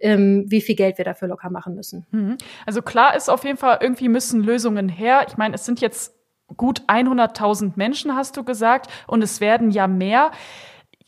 ähm, 0.00 0.44
wie 0.48 0.60
viel 0.60 0.74
Geld 0.74 0.98
wir 0.98 1.06
dafür 1.06 1.28
locker 1.28 1.48
machen 1.48 1.74
müssen. 1.74 2.06
Mhm. 2.10 2.36
Also 2.66 2.82
klar 2.82 3.16
ist 3.16 3.30
auf 3.30 3.44
jeden 3.44 3.56
Fall, 3.56 3.78
irgendwie 3.80 4.10
müssen 4.10 4.42
Lösungen 4.42 4.90
her. 4.90 5.24
Ich 5.28 5.38
meine, 5.38 5.54
es 5.54 5.64
sind 5.64 5.80
jetzt 5.80 6.14
gut 6.56 6.82
100.000 6.88 7.72
Menschen, 7.76 8.14
hast 8.14 8.36
du 8.36 8.44
gesagt, 8.44 8.90
und 9.06 9.22
es 9.22 9.40
werden 9.40 9.70
ja 9.70 9.86
mehr 9.86 10.32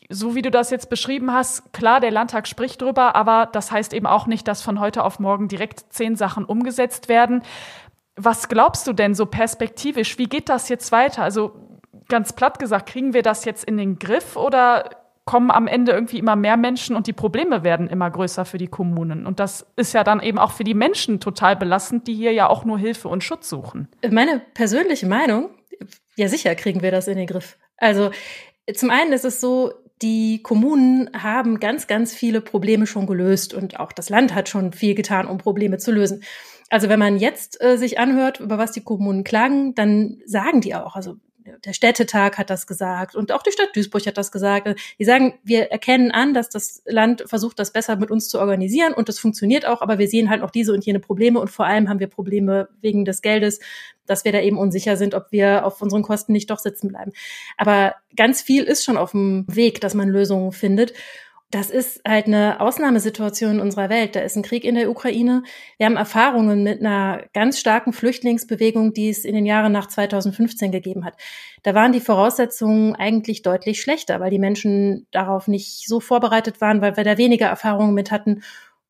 so 0.09 0.33
wie 0.33 0.41
du 0.41 0.49
das 0.49 0.71
jetzt 0.71 0.89
beschrieben 0.89 1.31
hast, 1.31 1.71
klar, 1.71 1.99
der 1.99 2.09
Landtag 2.11 2.47
spricht 2.47 2.81
drüber, 2.81 3.15
aber 3.15 3.47
das 3.51 3.71
heißt 3.71 3.93
eben 3.93 4.07
auch 4.07 4.25
nicht, 4.25 4.47
dass 4.47 4.63
von 4.63 4.79
heute 4.79 5.03
auf 5.03 5.19
morgen 5.19 5.47
direkt 5.47 5.93
zehn 5.93 6.15
Sachen 6.15 6.45
umgesetzt 6.45 7.09
werden. 7.09 7.43
Was 8.15 8.49
glaubst 8.49 8.87
du 8.87 8.93
denn 8.93 9.13
so 9.13 9.27
perspektivisch? 9.27 10.17
Wie 10.17 10.25
geht 10.25 10.49
das 10.49 10.67
jetzt 10.67 10.91
weiter? 10.91 11.23
Also 11.23 11.51
ganz 12.09 12.33
platt 12.33 12.57
gesagt, 12.57 12.89
kriegen 12.89 13.13
wir 13.13 13.21
das 13.21 13.45
jetzt 13.45 13.63
in 13.63 13.77
den 13.77 13.99
Griff 13.99 14.35
oder 14.35 14.89
kommen 15.25 15.51
am 15.51 15.67
Ende 15.67 15.91
irgendwie 15.91 16.17
immer 16.17 16.35
mehr 16.35 16.57
Menschen 16.57 16.95
und 16.95 17.05
die 17.05 17.13
Probleme 17.13 17.63
werden 17.63 17.87
immer 17.87 18.09
größer 18.09 18.45
für 18.45 18.57
die 18.57 18.67
Kommunen? 18.67 19.27
Und 19.27 19.39
das 19.39 19.67
ist 19.75 19.93
ja 19.93 20.03
dann 20.03 20.21
eben 20.21 20.39
auch 20.39 20.51
für 20.51 20.63
die 20.63 20.73
Menschen 20.73 21.19
total 21.19 21.55
belastend, 21.55 22.07
die 22.07 22.15
hier 22.15 22.33
ja 22.33 22.49
auch 22.49 22.65
nur 22.65 22.79
Hilfe 22.79 23.09
und 23.09 23.23
Schutz 23.23 23.47
suchen. 23.47 23.87
Meine 24.09 24.41
persönliche 24.55 25.05
Meinung, 25.05 25.51
ja 26.15 26.27
sicher 26.27 26.55
kriegen 26.55 26.81
wir 26.81 26.89
das 26.89 27.07
in 27.07 27.15
den 27.15 27.27
Griff. 27.27 27.59
Also 27.77 28.09
zum 28.73 28.89
einen 28.89 29.13
ist 29.13 29.23
es 29.23 29.39
so, 29.39 29.71
die 30.01 30.41
Kommunen 30.41 31.09
haben 31.13 31.59
ganz, 31.59 31.87
ganz 31.87 32.13
viele 32.13 32.41
Probleme 32.41 32.87
schon 32.87 33.05
gelöst 33.05 33.53
und 33.53 33.79
auch 33.79 33.91
das 33.91 34.09
Land 34.09 34.33
hat 34.33 34.49
schon 34.49 34.71
viel 34.71 34.95
getan, 34.95 35.27
um 35.27 35.37
Probleme 35.37 35.77
zu 35.77 35.91
lösen. 35.91 36.23
Also 36.69 36.87
wenn 36.87 36.99
man 36.99 37.17
jetzt 37.17 37.61
äh, 37.61 37.77
sich 37.77 37.99
anhört, 37.99 38.39
über 38.39 38.57
was 38.57 38.71
die 38.71 38.83
Kommunen 38.83 39.23
klagen, 39.23 39.75
dann 39.75 40.19
sagen 40.25 40.61
die 40.61 40.75
auch, 40.75 40.95
also 40.95 41.15
der 41.65 41.73
Städtetag 41.73 42.37
hat 42.37 42.49
das 42.49 42.67
gesagt 42.67 43.15
und 43.15 43.31
auch 43.31 43.43
die 43.43 43.51
Stadt 43.51 43.75
Duisburg 43.75 44.05
hat 44.05 44.17
das 44.17 44.31
gesagt. 44.31 44.79
Die 44.99 45.05
sagen, 45.05 45.39
wir 45.43 45.71
erkennen 45.71 46.11
an, 46.11 46.33
dass 46.33 46.49
das 46.49 46.81
Land 46.85 47.23
versucht, 47.27 47.59
das 47.59 47.71
besser 47.71 47.95
mit 47.95 48.11
uns 48.11 48.29
zu 48.29 48.39
organisieren 48.39 48.93
und 48.93 49.09
das 49.09 49.19
funktioniert 49.19 49.65
auch, 49.65 49.81
aber 49.81 49.99
wir 49.99 50.07
sehen 50.07 50.29
halt 50.29 50.41
noch 50.41 50.51
diese 50.51 50.73
und 50.73 50.85
jene 50.85 50.99
Probleme 50.99 51.39
und 51.39 51.49
vor 51.49 51.65
allem 51.65 51.89
haben 51.89 51.99
wir 51.99 52.07
Probleme 52.07 52.69
wegen 52.81 53.05
des 53.05 53.21
Geldes, 53.21 53.59
dass 54.05 54.25
wir 54.25 54.31
da 54.31 54.41
eben 54.41 54.57
unsicher 54.57 54.97
sind, 54.97 55.13
ob 55.13 55.31
wir 55.31 55.65
auf 55.65 55.81
unseren 55.81 56.01
Kosten 56.01 56.33
nicht 56.33 56.49
doch 56.49 56.59
sitzen 56.59 56.87
bleiben. 56.87 57.11
Aber 57.57 57.95
ganz 58.15 58.41
viel 58.41 58.63
ist 58.63 58.83
schon 58.83 58.97
auf 58.97 59.11
dem 59.11 59.45
Weg, 59.47 59.81
dass 59.81 59.93
man 59.93 60.09
Lösungen 60.09 60.51
findet 60.51 60.93
das 61.51 61.71
ist 61.71 62.01
halt 62.07 62.27
eine 62.27 62.61
Ausnahmesituation 62.61 63.53
in 63.55 63.59
unserer 63.59 63.89
Welt. 63.89 64.15
Da 64.15 64.19
ist 64.19 64.35
ein 64.35 64.43
Krieg 64.43 64.63
in 64.63 64.75
der 64.75 64.89
Ukraine. 64.91 65.41
Wir 65.77 65.87
haben 65.87 65.97
Erfahrungen 65.97 66.61
mit 66.61 66.79
einer 66.79 67.25
ganz 67.33 67.59
starken 67.59 67.91
Flüchtlingsbewegung, 67.91 68.93
die 68.93 69.09
es 69.09 69.25
in 69.25 69.33
den 69.33 69.47
Jahren 69.47 69.71
nach 69.71 69.87
2015 69.87 70.71
gegeben 70.71 71.05
hat. 71.05 71.15
Da 71.63 71.73
waren 71.73 71.91
die 71.91 72.01
Voraussetzungen 72.01 72.95
eigentlich 72.95 73.41
deutlich 73.41 73.81
schlechter, 73.81 74.19
weil 74.19 74.29
die 74.29 74.37
Menschen 74.37 75.07
darauf 75.09 75.47
nicht 75.47 75.87
so 75.87 75.99
vorbereitet 75.99 76.61
waren, 76.61 76.81
weil 76.81 76.95
wir 76.95 77.03
da 77.03 77.17
weniger 77.17 77.47
Erfahrungen 77.47 77.95
mit 77.95 78.11
hatten. 78.11 78.43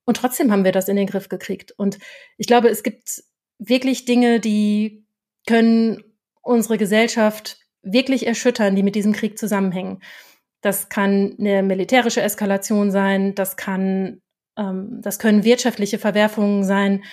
Und 0.03 0.17
trotzdem 0.17 0.51
haben 0.51 0.65
wir 0.65 0.73
das 0.73 0.89
in 0.89 0.97
den 0.97 1.07
Griff 1.07 1.29
gekriegt. 1.29 1.71
Und 1.71 1.97
ich 2.37 2.47
glaube, 2.47 2.67
es 2.67 2.83
gibt 2.83 3.23
wirklich 3.57 4.03
Dinge, 4.03 4.41
die 4.41 5.05
können 5.47 6.03
unsere 6.41 6.77
Gesellschaft 6.77 7.59
wirklich 7.83 8.27
erschüttern, 8.27 8.75
die 8.75 8.83
mit 8.83 8.95
diesem 8.95 9.13
Krieg 9.13 9.37
zusammenhängen. 9.37 10.01
Das 10.61 10.89
kann 10.89 11.35
eine 11.39 11.63
militärische 11.63 12.21
Eskalation 12.21 12.91
sein, 12.91 13.35
das 13.35 13.55
kann, 13.55 14.21
ähm, 14.57 14.99
das 15.01 15.19
können 15.19 15.43
wirtschaftliche 15.43 15.99
Verwerfungen 15.99 16.63
sein, 16.63 17.03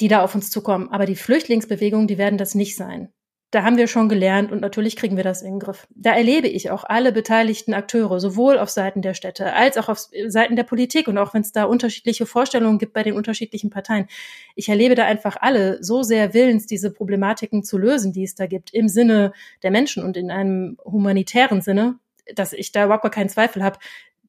die 0.00 0.08
da 0.08 0.22
auf 0.22 0.34
uns 0.34 0.50
zukommen. 0.50 0.88
Aber 0.90 1.06
die 1.06 1.16
Flüchtlingsbewegungen, 1.16 2.08
die 2.08 2.18
werden 2.18 2.38
das 2.38 2.54
nicht 2.54 2.76
sein. 2.76 3.12
Da 3.52 3.64
haben 3.64 3.76
wir 3.76 3.88
schon 3.88 4.08
gelernt 4.08 4.52
und 4.52 4.60
natürlich 4.60 4.94
kriegen 4.94 5.16
wir 5.16 5.24
das 5.24 5.42
in 5.42 5.54
den 5.54 5.58
Griff. 5.58 5.88
Da 5.90 6.14
erlebe 6.14 6.46
ich 6.46 6.70
auch 6.70 6.84
alle 6.84 7.10
beteiligten 7.10 7.74
Akteure, 7.74 8.20
sowohl 8.20 8.58
auf 8.58 8.70
Seiten 8.70 9.02
der 9.02 9.14
Städte 9.14 9.52
als 9.54 9.76
auch 9.76 9.88
auf 9.88 10.06
Seiten 10.28 10.54
der 10.54 10.62
Politik 10.62 11.08
und 11.08 11.18
auch 11.18 11.34
wenn 11.34 11.42
es 11.42 11.50
da 11.50 11.64
unterschiedliche 11.64 12.26
Vorstellungen 12.26 12.78
gibt 12.78 12.92
bei 12.92 13.02
den 13.02 13.14
unterschiedlichen 13.14 13.68
Parteien. 13.68 14.06
Ich 14.54 14.68
erlebe 14.68 14.94
da 14.94 15.04
einfach 15.04 15.36
alle 15.40 15.82
so 15.82 16.04
sehr 16.04 16.32
willens, 16.32 16.66
diese 16.66 16.92
Problematiken 16.92 17.64
zu 17.64 17.76
lösen, 17.76 18.12
die 18.12 18.22
es 18.22 18.36
da 18.36 18.46
gibt, 18.46 18.72
im 18.72 18.88
Sinne 18.88 19.32
der 19.64 19.72
Menschen 19.72 20.04
und 20.04 20.16
in 20.16 20.30
einem 20.30 20.78
humanitären 20.84 21.60
Sinne, 21.60 21.98
dass 22.34 22.52
ich 22.52 22.72
da 22.72 22.84
überhaupt 22.84 23.02
gar 23.02 23.10
keinen 23.10 23.28
Zweifel 23.28 23.62
habe. 23.62 23.78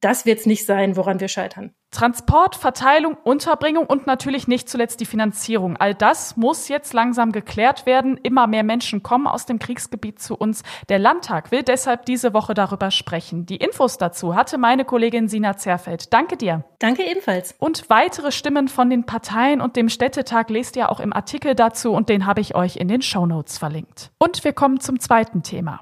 Das 0.01 0.25
wird 0.25 0.39
es 0.39 0.45
nicht 0.47 0.65
sein, 0.65 0.95
woran 0.97 1.19
wir 1.19 1.27
scheitern. 1.27 1.75
Transport, 1.91 2.55
Verteilung, 2.55 3.17
Unterbringung 3.23 3.85
und 3.85 4.07
natürlich 4.07 4.47
nicht 4.47 4.67
zuletzt 4.67 4.99
die 4.99 5.05
Finanzierung. 5.05 5.77
All 5.77 5.93
das 5.93 6.37
muss 6.37 6.69
jetzt 6.69 6.93
langsam 6.93 7.31
geklärt 7.31 7.85
werden. 7.85 8.17
Immer 8.17 8.47
mehr 8.47 8.63
Menschen 8.63 9.03
kommen 9.03 9.27
aus 9.27 9.45
dem 9.45 9.59
Kriegsgebiet 9.59 10.19
zu 10.19 10.35
uns. 10.35 10.63
Der 10.89 10.97
Landtag 10.97 11.51
will 11.51 11.61
deshalb 11.61 12.05
diese 12.05 12.33
Woche 12.33 12.55
darüber 12.55 12.89
sprechen. 12.89 13.45
Die 13.45 13.57
Infos 13.57 13.99
dazu 13.99 14.33
hatte 14.35 14.57
meine 14.57 14.85
Kollegin 14.85 15.27
Sina 15.27 15.55
Zerfeld. 15.57 16.11
Danke 16.13 16.35
dir. 16.35 16.63
Danke 16.79 17.03
ebenfalls. 17.03 17.53
Und 17.59 17.87
weitere 17.89 18.31
Stimmen 18.31 18.69
von 18.69 18.89
den 18.89 19.05
Parteien 19.05 19.61
und 19.61 19.75
dem 19.75 19.89
Städtetag 19.89 20.49
lest 20.49 20.75
ihr 20.77 20.89
auch 20.89 20.99
im 20.99 21.13
Artikel 21.13 21.53
dazu 21.53 21.91
und 21.91 22.09
den 22.09 22.25
habe 22.25 22.41
ich 22.41 22.55
euch 22.55 22.77
in 22.77 22.87
den 22.87 23.03
Shownotes 23.03 23.59
verlinkt. 23.59 24.09
Und 24.17 24.43
wir 24.43 24.53
kommen 24.53 24.79
zum 24.79 24.99
zweiten 24.99 25.43
Thema. 25.43 25.81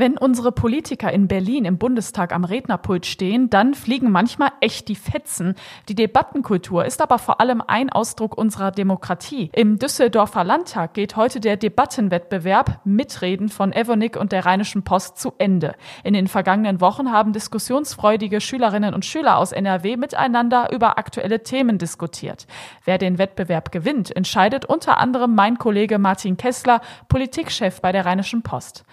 Wenn 0.00 0.16
unsere 0.16 0.52
Politiker 0.52 1.12
in 1.12 1.26
Berlin 1.26 1.64
im 1.64 1.76
Bundestag 1.76 2.32
am 2.32 2.44
Rednerpult 2.44 3.04
stehen, 3.04 3.50
dann 3.50 3.74
fliegen 3.74 4.12
manchmal 4.12 4.52
echt 4.60 4.86
die 4.86 4.94
Fetzen. 4.94 5.56
Die 5.88 5.96
Debattenkultur 5.96 6.84
ist 6.84 7.02
aber 7.02 7.18
vor 7.18 7.40
allem 7.40 7.60
ein 7.66 7.90
Ausdruck 7.90 8.38
unserer 8.38 8.70
Demokratie. 8.70 9.50
Im 9.52 9.80
Düsseldorfer 9.80 10.44
Landtag 10.44 10.94
geht 10.94 11.16
heute 11.16 11.40
der 11.40 11.56
Debattenwettbewerb 11.56 12.78
Mitreden 12.84 13.48
von 13.48 13.72
Evonik 13.72 14.16
und 14.16 14.30
der 14.30 14.46
Rheinischen 14.46 14.84
Post 14.84 15.18
zu 15.18 15.32
Ende. 15.36 15.74
In 16.04 16.14
den 16.14 16.28
vergangenen 16.28 16.80
Wochen 16.80 17.10
haben 17.10 17.32
diskussionsfreudige 17.32 18.40
Schülerinnen 18.40 18.94
und 18.94 19.04
Schüler 19.04 19.36
aus 19.36 19.50
NRW 19.50 19.96
miteinander 19.96 20.70
über 20.72 20.96
aktuelle 20.98 21.42
Themen 21.42 21.78
diskutiert. 21.78 22.46
Wer 22.84 22.98
den 22.98 23.18
Wettbewerb 23.18 23.72
gewinnt, 23.72 24.14
entscheidet 24.14 24.64
unter 24.64 24.98
anderem 24.98 25.34
mein 25.34 25.58
Kollege 25.58 25.98
Martin 25.98 26.36
Kessler, 26.36 26.82
Politikchef 27.08 27.80
bei 27.80 27.90
der 27.90 28.06
Rheinischen 28.06 28.42
Post. 28.42 28.84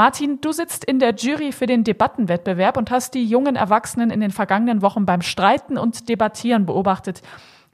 Martin, 0.00 0.40
du 0.40 0.50
sitzt 0.52 0.86
in 0.86 0.98
der 0.98 1.14
Jury 1.14 1.52
für 1.52 1.66
den 1.66 1.84
Debattenwettbewerb 1.84 2.78
und 2.78 2.90
hast 2.90 3.12
die 3.12 3.26
jungen 3.26 3.54
Erwachsenen 3.54 4.10
in 4.10 4.20
den 4.20 4.30
vergangenen 4.30 4.80
Wochen 4.80 5.04
beim 5.04 5.20
Streiten 5.20 5.76
und 5.76 6.08
Debattieren 6.08 6.64
beobachtet. 6.64 7.20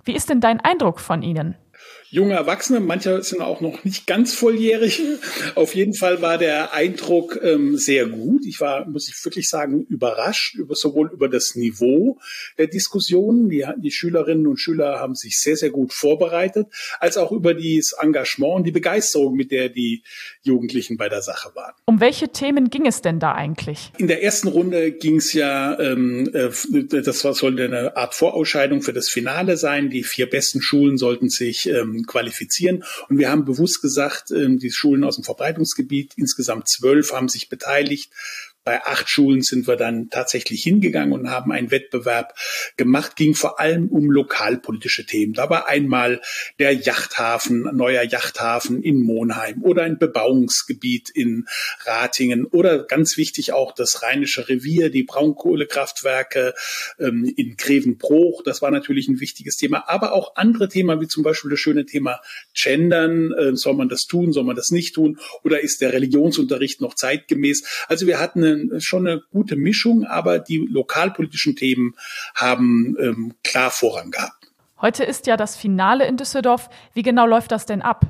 Wie 0.02 0.10
ist 0.10 0.28
denn 0.28 0.40
dein 0.40 0.58
Eindruck 0.58 0.98
von 0.98 1.22
ihnen? 1.22 1.54
Junge 2.10 2.34
Erwachsene, 2.34 2.80
manche 2.80 3.22
sind 3.22 3.40
auch 3.40 3.60
noch 3.60 3.84
nicht 3.84 4.06
ganz 4.06 4.34
volljährig. 4.34 5.02
Auf 5.54 5.74
jeden 5.74 5.94
Fall 5.94 6.22
war 6.22 6.38
der 6.38 6.72
Eindruck 6.72 7.38
ähm, 7.42 7.76
sehr 7.76 8.06
gut. 8.06 8.46
Ich 8.46 8.60
war, 8.60 8.86
muss 8.86 9.08
ich 9.08 9.24
wirklich 9.24 9.48
sagen, 9.48 9.84
überrascht, 9.88 10.54
über, 10.54 10.74
sowohl 10.74 11.10
über 11.12 11.28
das 11.28 11.56
Niveau 11.56 12.18
der 12.58 12.68
Diskussionen, 12.68 13.48
die, 13.48 13.66
die 13.78 13.90
Schülerinnen 13.90 14.46
und 14.46 14.58
Schüler 14.58 15.00
haben 15.00 15.14
sich 15.14 15.38
sehr, 15.40 15.56
sehr 15.56 15.70
gut 15.70 15.92
vorbereitet, 15.92 16.68
als 17.00 17.16
auch 17.16 17.32
über 17.32 17.54
das 17.54 17.92
Engagement 18.00 18.56
und 18.56 18.64
die 18.64 18.72
Begeisterung, 18.72 19.34
mit 19.34 19.50
der 19.50 19.68
die 19.68 20.02
Jugendlichen 20.42 20.96
bei 20.96 21.08
der 21.08 21.22
Sache 21.22 21.50
waren. 21.54 21.74
Um 21.86 22.00
welche 22.00 22.28
Themen 22.28 22.70
ging 22.70 22.86
es 22.86 23.02
denn 23.02 23.18
da 23.18 23.32
eigentlich? 23.32 23.92
In 23.98 24.06
der 24.06 24.22
ersten 24.22 24.48
Runde 24.48 24.92
ging 24.92 25.16
es 25.16 25.32
ja, 25.32 25.78
ähm, 25.78 26.30
äh, 26.32 26.50
das 27.02 27.20
sollte 27.20 27.64
eine 27.64 27.96
Art 27.96 28.14
Vorausscheidung 28.14 28.82
für 28.82 28.92
das 28.92 29.08
Finale 29.08 29.56
sein. 29.56 29.90
Die 29.90 30.04
vier 30.04 30.30
besten 30.30 30.62
Schulen 30.62 30.98
sollten 30.98 31.28
sich 31.28 31.68
ähm, 31.80 32.04
qualifizieren. 32.06 32.84
Und 33.08 33.18
wir 33.18 33.30
haben 33.30 33.44
bewusst 33.44 33.82
gesagt, 33.82 34.30
ähm, 34.30 34.58
die 34.58 34.70
Schulen 34.70 35.04
aus 35.04 35.16
dem 35.16 35.24
Verbreitungsgebiet, 35.24 36.14
insgesamt 36.16 36.68
zwölf, 36.68 37.12
haben 37.12 37.28
sich 37.28 37.48
beteiligt. 37.48 38.12
Bei 38.66 38.84
acht 38.84 39.08
Schulen 39.08 39.42
sind 39.42 39.68
wir 39.68 39.76
dann 39.76 40.10
tatsächlich 40.10 40.64
hingegangen 40.64 41.12
und 41.12 41.30
haben 41.30 41.52
einen 41.52 41.70
Wettbewerb 41.70 42.34
gemacht, 42.76 43.14
ging 43.14 43.36
vor 43.36 43.60
allem 43.60 43.86
um 43.90 44.10
lokalpolitische 44.10 45.06
Themen. 45.06 45.34
Da 45.34 45.48
war 45.48 45.68
einmal 45.68 46.20
der 46.58 46.72
Yachthafen, 46.72 47.60
neuer 47.76 48.02
Yachthafen 48.02 48.82
in 48.82 49.00
Monheim 49.00 49.62
oder 49.62 49.84
ein 49.84 49.98
Bebauungsgebiet 49.98 51.10
in 51.10 51.46
Ratingen 51.84 52.44
oder 52.44 52.82
ganz 52.82 53.16
wichtig 53.16 53.52
auch 53.52 53.72
das 53.72 54.02
Rheinische 54.02 54.48
Revier, 54.48 54.90
die 54.90 55.04
Braunkohlekraftwerke 55.04 56.52
ähm, 56.98 57.32
in 57.36 57.56
Grevenbruch. 57.56 58.42
Das 58.42 58.62
war 58.62 58.72
natürlich 58.72 59.06
ein 59.06 59.20
wichtiges 59.20 59.58
Thema, 59.58 59.88
aber 59.88 60.12
auch 60.12 60.34
andere 60.34 60.68
Themen, 60.68 61.00
wie 61.00 61.06
zum 61.06 61.22
Beispiel 61.22 61.52
das 61.52 61.60
schöne 61.60 61.86
Thema 61.86 62.20
Gendern. 62.52 63.30
Äh, 63.30 63.54
soll 63.54 63.74
man 63.74 63.88
das 63.88 64.06
tun, 64.06 64.32
soll 64.32 64.42
man 64.42 64.56
das 64.56 64.72
nicht 64.72 64.96
tun? 64.96 65.20
Oder 65.44 65.60
ist 65.60 65.82
der 65.82 65.92
Religionsunterricht 65.92 66.80
noch 66.80 66.96
zeitgemäß? 66.96 67.62
Also 67.86 68.08
wir 68.08 68.18
hatten 68.18 68.55
schon 68.78 69.06
eine 69.06 69.22
gute 69.30 69.56
Mischung, 69.56 70.04
aber 70.04 70.38
die 70.38 70.58
lokalpolitischen 70.58 71.56
Themen 71.56 71.94
haben 72.34 72.96
ähm, 73.00 73.34
klar 73.44 73.70
Vorrang 73.70 74.10
gehabt. 74.10 74.46
Heute 74.80 75.04
ist 75.04 75.26
ja 75.26 75.38
das 75.38 75.56
Finale 75.56 76.06
in 76.06 76.18
Düsseldorf. 76.18 76.68
Wie 76.92 77.02
genau 77.02 77.26
läuft 77.26 77.50
das 77.50 77.64
denn 77.64 77.80
ab? 77.80 78.04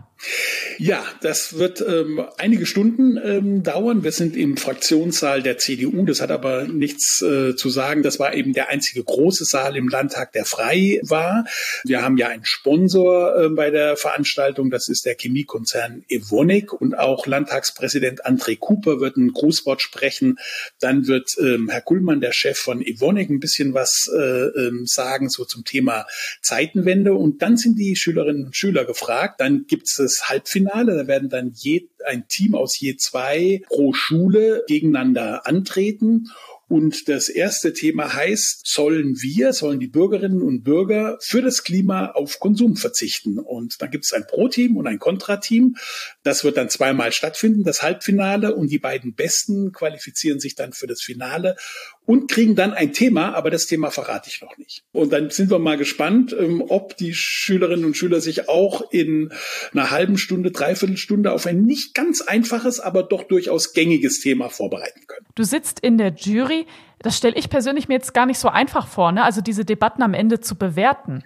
Ja, 0.78 1.04
das 1.20 1.58
wird 1.58 1.80
ähm, 1.86 2.22
einige 2.38 2.66
Stunden 2.66 3.18
ähm, 3.22 3.62
dauern. 3.62 4.02
Wir 4.02 4.12
sind 4.12 4.36
im 4.36 4.56
Fraktionssaal 4.56 5.42
der 5.42 5.58
CDU. 5.58 6.04
Das 6.04 6.20
hat 6.20 6.30
aber 6.30 6.64
nichts 6.64 7.22
äh, 7.22 7.54
zu 7.54 7.70
sagen. 7.70 8.02
Das 8.02 8.18
war 8.18 8.34
eben 8.34 8.52
der 8.52 8.68
einzige 8.68 9.02
große 9.02 9.44
Saal 9.44 9.76
im 9.76 9.88
Landtag, 9.88 10.32
der 10.32 10.44
frei 10.44 11.00
war. 11.02 11.46
Wir 11.84 12.02
haben 12.02 12.16
ja 12.16 12.28
einen 12.28 12.44
Sponsor 12.44 13.36
äh, 13.36 13.48
bei 13.50 13.70
der 13.70 13.96
Veranstaltung. 13.96 14.70
Das 14.70 14.88
ist 14.88 15.06
der 15.06 15.16
Chemiekonzern 15.16 16.04
Evonik. 16.08 16.72
Und 16.72 16.98
auch 16.98 17.26
Landtagspräsident 17.26 18.26
André 18.26 18.58
Cooper 18.58 19.00
wird 19.00 19.16
ein 19.16 19.32
Grußwort 19.32 19.80
sprechen. 19.80 20.38
Dann 20.80 21.06
wird 21.06 21.30
ähm, 21.40 21.68
Herr 21.70 21.82
Kuhlmann, 21.82 22.20
der 22.20 22.32
Chef 22.32 22.58
von 22.58 22.82
Evonik, 22.82 23.30
ein 23.30 23.40
bisschen 23.40 23.74
was 23.74 24.10
äh, 24.14 24.18
ähm, 24.18 24.82
sagen, 24.86 25.28
so 25.28 25.44
zum 25.44 25.64
Thema 25.64 26.06
Zeitenwende. 26.42 27.14
Und 27.14 27.40
dann 27.42 27.56
sind 27.56 27.78
die 27.78 27.96
Schülerinnen 27.96 28.46
und 28.46 28.56
Schüler 28.56 28.84
gefragt. 28.84 29.40
Dann 29.40 29.64
gibt 29.66 29.86
das 30.06 30.28
Halbfinale. 30.28 30.96
Da 30.96 31.06
werden 31.06 31.28
dann 31.28 31.52
je, 31.54 31.88
ein 32.06 32.26
Team 32.28 32.54
aus 32.54 32.78
je 32.78 32.96
zwei 32.96 33.62
pro 33.68 33.92
Schule 33.92 34.64
gegeneinander 34.66 35.46
antreten. 35.46 36.28
Und 36.68 37.08
das 37.08 37.28
erste 37.28 37.72
Thema 37.72 38.12
heißt, 38.12 38.66
sollen 38.66 39.14
wir, 39.22 39.52
sollen 39.52 39.78
die 39.78 39.86
Bürgerinnen 39.86 40.42
und 40.42 40.64
Bürger 40.64 41.16
für 41.22 41.40
das 41.40 41.62
Klima 41.62 42.10
auf 42.10 42.40
Konsum 42.40 42.76
verzichten? 42.76 43.38
Und 43.38 43.80
dann 43.80 43.90
gibt 43.90 44.04
es 44.04 44.12
ein 44.12 44.26
Pro-Team 44.26 44.76
und 44.76 44.88
ein 44.88 44.98
Kontra-Team. 44.98 45.76
Das 46.26 46.42
wird 46.42 46.56
dann 46.56 46.68
zweimal 46.68 47.12
stattfinden, 47.12 47.62
das 47.62 47.82
Halbfinale. 47.82 48.54
Und 48.54 48.72
die 48.72 48.80
beiden 48.80 49.14
Besten 49.14 49.70
qualifizieren 49.70 50.40
sich 50.40 50.56
dann 50.56 50.72
für 50.72 50.88
das 50.88 51.00
Finale 51.00 51.56
und 52.04 52.30
kriegen 52.30 52.56
dann 52.56 52.72
ein 52.72 52.92
Thema, 52.92 53.34
aber 53.34 53.50
das 53.50 53.66
Thema 53.66 53.90
verrate 53.90 54.28
ich 54.28 54.40
noch 54.40 54.56
nicht. 54.58 54.82
Und 54.92 55.12
dann 55.12 55.30
sind 55.30 55.50
wir 55.50 55.58
mal 55.58 55.76
gespannt, 55.76 56.34
ähm, 56.38 56.64
ob 56.66 56.96
die 56.96 57.14
Schülerinnen 57.14 57.84
und 57.84 57.96
Schüler 57.96 58.20
sich 58.20 58.48
auch 58.48 58.90
in 58.90 59.32
einer 59.72 59.90
halben 59.90 60.18
Stunde, 60.18 60.50
dreiviertel 60.50 60.96
Stunde 60.96 61.32
auf 61.32 61.46
ein 61.46 61.62
nicht 61.62 61.94
ganz 61.94 62.22
einfaches, 62.22 62.80
aber 62.80 63.04
doch 63.04 63.24
durchaus 63.24 63.72
gängiges 63.72 64.20
Thema 64.20 64.48
vorbereiten 64.48 65.06
können. 65.06 65.26
Du 65.34 65.44
sitzt 65.44 65.80
in 65.80 65.98
der 65.98 66.12
Jury. 66.12 66.66
Das 67.00 67.16
stelle 67.16 67.36
ich 67.36 67.50
persönlich 67.50 67.88
mir 67.88 67.94
jetzt 67.94 68.14
gar 68.14 68.26
nicht 68.26 68.38
so 68.38 68.48
einfach 68.48 68.88
vor, 68.88 69.12
ne? 69.12 69.22
also 69.22 69.40
diese 69.40 69.64
Debatten 69.64 70.02
am 70.02 70.14
Ende 70.14 70.40
zu 70.40 70.56
bewerten. 70.56 71.22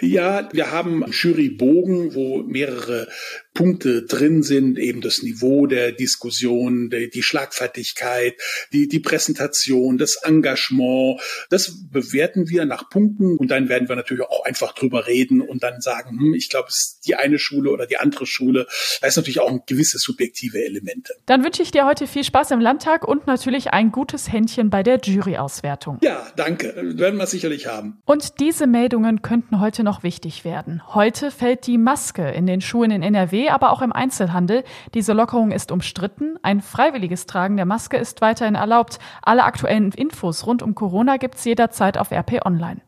Ja, 0.00 0.48
wir 0.52 0.70
haben 0.70 1.04
Jurybogen, 1.10 2.14
wo 2.14 2.42
mehrere 2.42 3.06
Punkte 3.52 4.04
drin 4.04 4.42
sind, 4.42 4.78
eben 4.78 5.00
das 5.00 5.22
Niveau 5.22 5.66
der 5.66 5.92
Diskussion, 5.92 6.88
die, 6.88 7.10
die 7.10 7.22
Schlagfertigkeit, 7.22 8.34
die, 8.72 8.88
die 8.88 9.00
Präsentation, 9.00 9.98
das 9.98 10.16
Engagement. 10.22 11.20
Das 11.50 11.90
bewerten 11.90 12.48
wir 12.48 12.64
nach 12.64 12.88
Punkten 12.88 13.36
und 13.36 13.50
dann 13.50 13.68
werden 13.68 13.88
wir 13.88 13.96
natürlich 13.96 14.24
auch 14.24 14.44
einfach 14.44 14.72
drüber 14.72 15.06
reden 15.06 15.40
und 15.40 15.62
dann 15.62 15.80
sagen, 15.80 16.18
hm, 16.18 16.34
ich 16.34 16.48
glaube, 16.48 16.68
es 16.68 16.76
ist 16.76 17.06
die 17.06 17.16
eine 17.16 17.38
Schule 17.38 17.70
oder 17.70 17.86
die 17.86 17.96
andere 17.96 18.24
Schule. 18.26 18.66
Da 19.00 19.08
ist 19.08 19.16
natürlich 19.16 19.40
auch 19.40 19.50
ein 19.50 19.60
gewisses 19.66 20.02
subjektive 20.02 20.64
Elemente. 20.64 21.14
Dann 21.26 21.44
wünsche 21.44 21.62
ich 21.62 21.72
dir 21.72 21.84
heute 21.84 22.06
viel 22.06 22.24
Spaß 22.24 22.52
im 22.52 22.60
Landtag 22.60 23.06
und 23.06 23.26
natürlich 23.26 23.72
ein 23.72 23.90
gutes 23.90 24.32
Händchen 24.32 24.70
bei 24.70 24.82
der 24.82 24.98
Juryauswertung. 25.14 25.98
Ja, 26.02 26.22
danke. 26.36 26.74
Werden 26.98 27.18
wir 27.18 27.26
sicherlich 27.26 27.66
haben. 27.66 28.00
Und 28.04 28.40
diese 28.40 28.66
Meldungen 28.66 29.22
könnten 29.22 29.60
heute 29.60 29.82
noch 29.82 30.02
wichtig 30.02 30.44
werden. 30.44 30.82
Heute 30.94 31.30
fällt 31.30 31.66
die 31.66 31.78
Maske 31.78 32.30
in 32.30 32.46
den 32.46 32.60
Schulen 32.60 32.90
in 32.90 33.02
NRW 33.02 33.50
aber 33.50 33.70
auch 33.70 33.82
im 33.82 33.92
Einzelhandel. 33.92 34.64
Diese 34.94 35.12
Lockerung 35.12 35.50
ist 35.50 35.72
umstritten. 35.72 36.38
Ein 36.42 36.60
freiwilliges 36.60 37.26
Tragen 37.26 37.56
der 37.56 37.66
Maske 37.66 37.96
ist 37.96 38.20
weiterhin 38.20 38.54
erlaubt. 38.54 38.98
Alle 39.22 39.44
aktuellen 39.44 39.92
Infos 39.92 40.46
rund 40.46 40.62
um 40.62 40.74
Corona 40.74 41.16
gibt's 41.16 41.44
jederzeit 41.44 41.98
auf 41.98 42.10
RP 42.12 42.44
Online. 42.44 42.80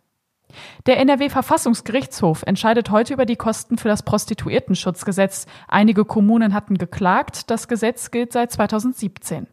Der 0.87 0.99
NRW-Verfassungsgerichtshof 0.99 2.43
entscheidet 2.43 2.91
heute 2.91 3.15
über 3.15 3.27
die 3.27 3.37
Kosten 3.37 3.79
für 3.79 3.89
das 3.89 4.03
Prostituiertenschutzgesetz. 4.03 5.47
Einige 5.69 6.05
Kommunen 6.05 6.55
hatten 6.55 6.79
geklagt. 6.79 7.51
Das 7.51 7.69
Gesetz 7.69 8.11
gilt 8.11 8.33
seit 8.33 8.53
2017. 8.53 9.47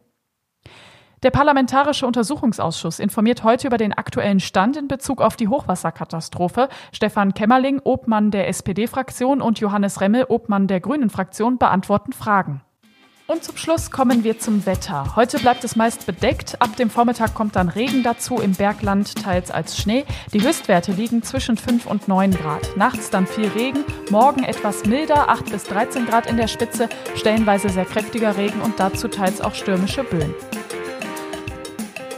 Der 1.22 1.30
Parlamentarische 1.30 2.06
Untersuchungsausschuss 2.06 2.98
informiert 2.98 3.44
heute 3.44 3.66
über 3.66 3.76
den 3.76 3.92
aktuellen 3.92 4.40
Stand 4.40 4.78
in 4.78 4.88
Bezug 4.88 5.20
auf 5.20 5.36
die 5.36 5.48
Hochwasserkatastrophe. 5.48 6.70
Stefan 6.92 7.34
Kämmerling, 7.34 7.82
Obmann 7.84 8.30
der 8.30 8.48
SPD-Fraktion 8.48 9.42
und 9.42 9.60
Johannes 9.60 10.00
Remmel, 10.00 10.24
Obmann 10.30 10.66
der 10.66 10.80
Grünen-Fraktion, 10.80 11.58
beantworten 11.58 12.14
Fragen. 12.14 12.62
Und 13.26 13.44
zum 13.44 13.58
Schluss 13.58 13.90
kommen 13.90 14.24
wir 14.24 14.38
zum 14.38 14.64
Wetter. 14.64 15.14
Heute 15.14 15.38
bleibt 15.38 15.62
es 15.62 15.76
meist 15.76 16.06
bedeckt. 16.06 16.60
Ab 16.62 16.74
dem 16.76 16.88
Vormittag 16.88 17.34
kommt 17.34 17.54
dann 17.54 17.68
Regen 17.68 18.02
dazu, 18.02 18.36
im 18.36 18.54
Bergland 18.54 19.22
teils 19.22 19.50
als 19.50 19.76
Schnee. 19.76 20.06
Die 20.32 20.42
Höchstwerte 20.42 20.92
liegen 20.92 21.22
zwischen 21.22 21.58
5 21.58 21.84
und 21.84 22.08
9 22.08 22.30
Grad. 22.30 22.76
Nachts 22.78 23.10
dann 23.10 23.26
viel 23.26 23.48
Regen, 23.48 23.84
morgen 24.10 24.42
etwas 24.42 24.86
milder, 24.86 25.28
8 25.28 25.52
bis 25.52 25.64
13 25.64 26.06
Grad 26.06 26.30
in 26.30 26.38
der 26.38 26.48
Spitze, 26.48 26.88
stellenweise 27.14 27.68
sehr 27.68 27.84
kräftiger 27.84 28.38
Regen 28.38 28.62
und 28.62 28.80
dazu 28.80 29.06
teils 29.06 29.42
auch 29.42 29.54
stürmische 29.54 30.02
Böen. 30.02 30.34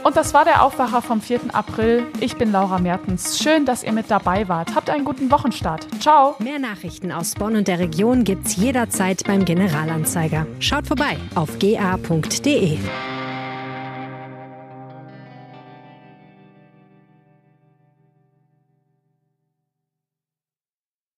Und 0.03 0.17
das 0.17 0.33
war 0.33 0.43
der 0.43 0.63
Aufwacher 0.63 1.01
vom 1.01 1.21
4. 1.21 1.39
April. 1.53 2.05
Ich 2.19 2.35
bin 2.35 2.51
Laura 2.51 2.79
Mertens. 2.79 3.39
Schön, 3.39 3.65
dass 3.65 3.83
ihr 3.83 3.93
mit 3.93 4.11
dabei 4.11 4.47
wart. 4.49 4.75
Habt 4.75 4.89
einen 4.89 5.05
guten 5.05 5.31
Wochenstart. 5.31 5.87
Ciao. 6.01 6.35
Mehr 6.39 6.59
Nachrichten 6.59 7.11
aus 7.11 7.35
Bonn 7.35 7.55
und 7.55 7.67
der 7.67 7.79
Region 7.79 8.23
gibt's 8.23 8.55
jederzeit 8.55 9.23
beim 9.25 9.45
Generalanzeiger. 9.45 10.45
Schaut 10.59 10.87
vorbei 10.87 11.17
auf 11.35 11.57
ga.de. 11.59 12.77